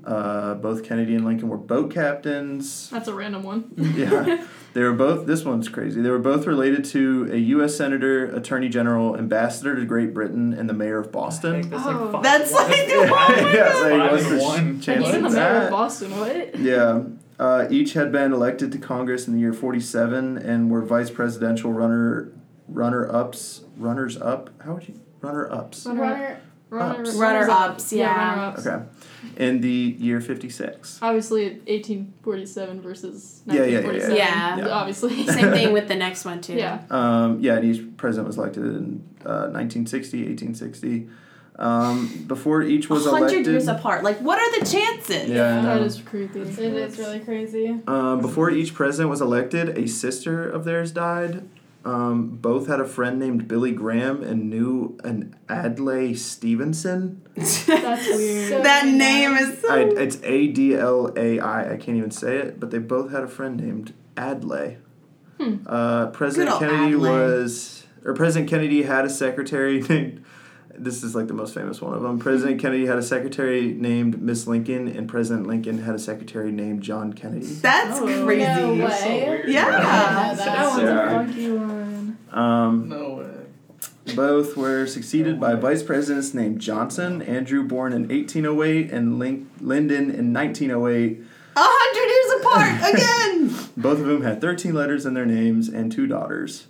[0.05, 2.91] Uh, both Kennedy and Lincoln were boat captains.
[2.91, 3.73] That's a random one.
[3.97, 4.45] Yeah.
[4.75, 6.03] They were both, this one's crazy.
[6.03, 7.77] They were both related to a U.S.
[7.77, 11.71] Senator, Attorney General, Ambassador to Great Britain, and the Mayor of Boston.
[11.71, 12.11] that's Oh.
[12.13, 12.63] like five That's one.
[12.69, 14.81] like- yeah, Oh yeah, like, what's the one.
[14.81, 15.71] chance even of the mayor of?
[15.71, 16.59] Boston, what?
[16.59, 17.03] Yeah.
[17.39, 21.73] Uh, each had been elected to Congress in the year 47 and were vice presidential
[21.73, 22.31] runner
[22.69, 26.41] runner ups runners up how would you runner ups Runner-
[26.75, 26.95] Runner.
[26.95, 27.17] Runner, Ups.
[27.17, 28.31] Runner-ups, yeah.
[28.31, 28.67] runner-ups.
[28.67, 28.85] okay
[29.37, 33.87] in the year 56 Obviously, 1847 versus Yeah, yeah, yeah, yeah.
[33.87, 34.17] 1947.
[34.17, 34.57] Yeah.
[34.59, 34.69] Yeah.
[34.73, 35.27] Obviously.
[35.27, 36.55] Same thing with the next one too.
[36.55, 36.83] Yeah.
[36.91, 41.09] um, yeah and each president was elected in uh, 1960 1860
[41.57, 44.03] um, before each was A hundred elected years apart.
[44.03, 45.31] Like, what are the chances?
[45.31, 45.85] Yeah, I That know.
[45.85, 46.41] is creepy.
[46.41, 47.79] It is really crazy.
[47.87, 51.49] Um, before each president was elected, a sister of theirs died.
[51.85, 57.21] Um, both had a friend named Billy Graham and knew an Adlai Stevenson.
[57.37, 58.49] That's weird.
[58.49, 59.69] So- that name is so.
[59.71, 61.75] I, it's A D L A I.
[61.75, 64.79] I can't even say it, but they both had a friend named Adlai.
[65.39, 65.57] Hmm.
[65.67, 67.11] Uh, President Good old Kennedy Adlai.
[67.11, 70.25] was, or President Kennedy had a secretary named
[70.79, 72.19] this is like the most famous one of them.
[72.19, 76.83] President Kennedy had a secretary named Miss Lincoln, and President Lincoln had a secretary named
[76.83, 77.47] John Kennedy.
[77.47, 78.45] That's Oh, crazy.
[78.45, 79.49] no That's so weird.
[79.49, 79.67] Yeah.
[79.71, 81.07] Yeah, That one's Yeah.
[81.07, 82.17] a funky one.
[82.33, 83.15] Um, No
[84.07, 84.15] way.
[84.17, 90.11] both were succeeded by vice presidents named Johnson, Andrew born in 1808, and Lin- Lyndon
[90.11, 91.23] in 1908.
[91.57, 93.69] A hundred years apart again.
[93.77, 96.67] Both of whom had 13 letters in their names and two daughters.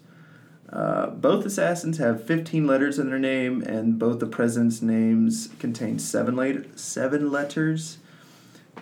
[0.74, 6.00] Uh, both assassins have 15 letters in their name, and both the president's names contain
[6.00, 7.98] seven, seven letters.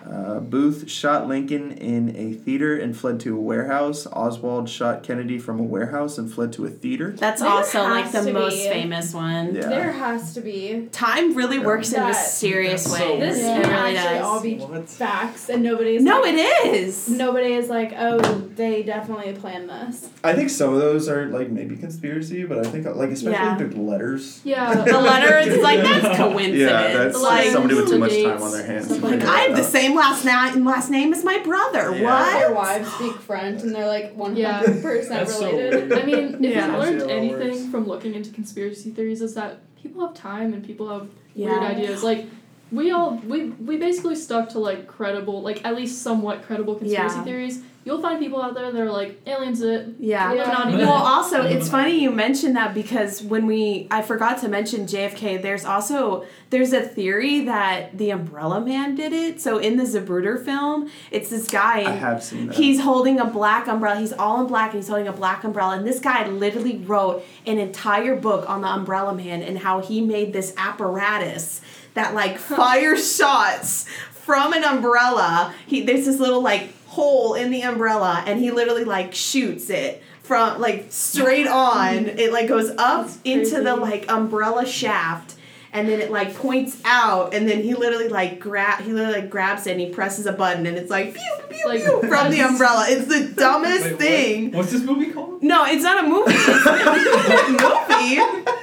[0.05, 4.05] Uh, Booth shot Lincoln in a theater and fled to a warehouse.
[4.07, 7.11] Oswald shot Kennedy from a warehouse and fled to a theater.
[7.11, 8.67] That's There also like has the to most be.
[8.69, 9.55] famous one.
[9.55, 9.69] Yeah.
[9.69, 10.89] There has to be.
[10.91, 13.19] Time really works in That- mysterious That's so ways.
[13.35, 13.57] This weird.
[13.59, 14.25] It can really actually does.
[14.25, 14.89] all be What?
[14.89, 17.07] facts, and nobody's no, like, it is.
[17.09, 18.19] Nobody is like, oh,
[18.55, 20.09] they definitely planned this.
[20.23, 23.57] I think some of those are like maybe conspiracy, but I think like especially Yeah.
[23.57, 24.41] the letters.
[24.43, 24.83] Yeah.
[24.93, 26.59] The letters is like that's coincidence.
[26.59, 28.91] Yeah, that's like somebody with too much time on their hands.
[29.01, 29.69] like I have the out.
[29.93, 30.25] Same last
[30.55, 31.95] name last name as my brother.
[31.95, 32.39] Yeah.
[32.39, 32.55] Their What?
[32.55, 35.93] wives speak French, and they're like hundred percent That's so related.
[35.93, 36.67] I mean, if Yeah.
[36.67, 37.65] you've learned That's how it anything works.
[37.71, 42.03] from looking into conspiracy theories, is that people have time and people have weird ideas.
[42.03, 42.25] Like
[42.71, 47.15] we all we we basically stuck to like credible, like at least somewhat credible conspiracy
[47.17, 47.23] Yeah.
[47.23, 47.59] theories.
[47.85, 49.95] You'll find people out there that are like aliens it.
[49.99, 50.33] Yeah.
[50.33, 50.69] Yeah.
[50.77, 55.41] Well, also, it's funny you mentioned that because when we, I forgot to mention JFK.
[55.41, 59.41] There's also there's a theory that the Umbrella Man did it.
[59.41, 61.79] So in the Zapruder film, it's this guy.
[61.79, 62.55] I have seen that.
[62.55, 63.99] He's holding a black umbrella.
[63.99, 65.75] He's all in black and he's holding a black umbrella.
[65.77, 70.01] And this guy literally wrote an entire book on the umbrella man and how he
[70.01, 71.61] made this apparatus
[71.95, 75.53] that like fires shots from an umbrella.
[75.65, 80.01] He there's this little like hole in the umbrella and he literally like shoots it
[80.21, 82.05] from like straight on.
[82.07, 85.35] It like goes up into the like umbrella shaft
[85.73, 89.29] and then it like points out and then he literally like grab he literally like
[89.31, 92.31] grabs it and he presses a button and it's like pew pew Like, pew from
[92.31, 92.85] the umbrella.
[92.87, 93.99] It's the dumbest Wait, what?
[93.99, 94.51] thing.
[94.51, 95.41] What's this movie called?
[95.41, 96.31] No, it's not a movie.
[96.35, 98.19] It's not a movie.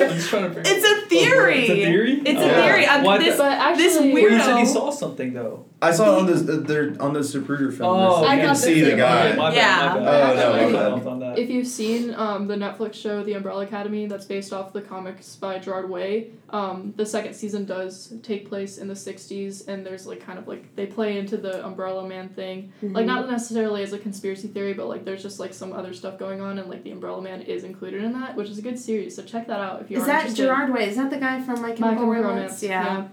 [0.00, 0.62] I'm just trying to figure.
[0.64, 1.60] It's a theory.
[1.66, 2.12] It's a theory.
[2.24, 2.62] It's a Oh.
[2.62, 2.86] theory.
[2.86, 5.66] Um, What this, the- But actually, this Well, weird- you said he saw something though.
[5.80, 6.38] I saw it on this.
[6.48, 7.94] Uh, they're on the Zapruder film.
[7.94, 9.34] Oh, I you can see the the guy.
[9.36, 9.94] My bad, Yeah.
[9.94, 10.30] my bad.
[10.30, 10.92] Oh, no, I my got bad.
[10.92, 11.38] off on that.
[11.38, 15.36] If you've seen um, the Netflix show The Umbrella Academy, that's based off the comics
[15.36, 20.06] by Gerard Way, um, the second season does take place in the 60s, and there's
[20.06, 22.72] like kind of like they play into the Umbrella Man thing.
[22.82, 26.18] Like, not necessarily as a conspiracy theory, but like there's just like some other stuff
[26.18, 28.78] going on, and like the Umbrella Man is included in that, which is a good
[28.78, 30.00] series, so check that out if you are.
[30.00, 30.44] Is that interested.
[30.44, 30.88] Gerard Way?
[30.88, 32.34] Is that the guy from My My Chemical Chemical Romance?
[32.34, 32.62] Romance.
[32.62, 33.08] Yeah.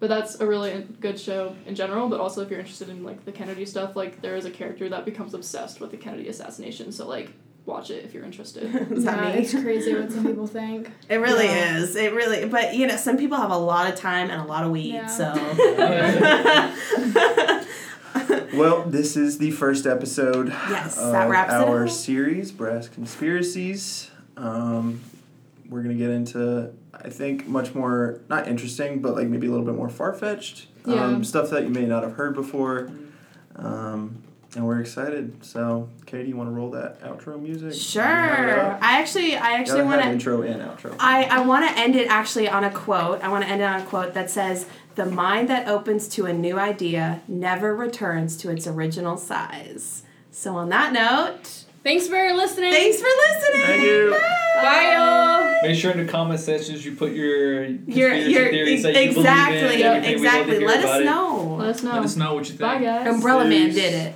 [0.00, 3.24] But that's a really good show in general, but also if you're interested in like
[3.24, 6.92] the Kennedy stuff, like there is a character that becomes obsessed with the Kennedy assassination,
[6.92, 7.30] so like
[7.64, 8.64] watch it if you're interested.
[8.92, 9.38] Is that yeah, me?
[9.40, 10.90] it's crazy what some people think.
[11.08, 11.78] It really Yeah.
[11.78, 11.96] is.
[11.96, 14.64] It really, but you know, some people have a lot of time and a lot
[14.64, 15.06] of weed, Yeah.
[15.06, 15.32] so.
[18.54, 21.90] Well, this is the first episode Yes, of that wraps it our up.
[21.90, 24.10] series, Brask Conspiracies.
[24.36, 25.00] Um,
[25.68, 26.70] we're gonna get into,
[27.04, 30.66] I think, much more not interesting, but like maybe a little bit more far fetched
[30.86, 31.04] Yeah.
[31.04, 32.90] um, stuff that you may not have heard before.
[33.56, 34.22] Um,
[34.56, 35.44] and we're excited.
[35.44, 37.72] So, Katie, you want to roll that outro music?
[37.74, 38.04] Sure.
[38.04, 38.78] Wrap it up?
[38.82, 40.08] I actually, I actually want to.
[40.08, 40.94] intro and outro.
[41.00, 43.20] I, I want to end it actually on a quote.
[43.22, 46.26] I want to end it on a quote that says, The mind that opens to
[46.26, 50.02] a new idea never returns to its original size.
[50.30, 52.72] So, on that note, Thanks for listening.
[52.72, 53.66] thanks for listening.
[53.66, 54.16] Thank you.
[54.56, 55.62] Bye, y'all.
[55.68, 59.10] Make sure in the comment sections you put your Your, conspiracy your, theories that you
[59.10, 59.82] exactly, believe in.
[59.86, 60.20] everything.
[60.20, 60.64] We'd love to exactly.
[60.66, 61.04] Let about us it.
[61.04, 61.56] know.
[61.58, 61.92] Let us know.
[61.92, 62.60] Let us know what you think.
[62.60, 63.06] Bye guys.
[63.14, 64.14] Umbrella Man did it.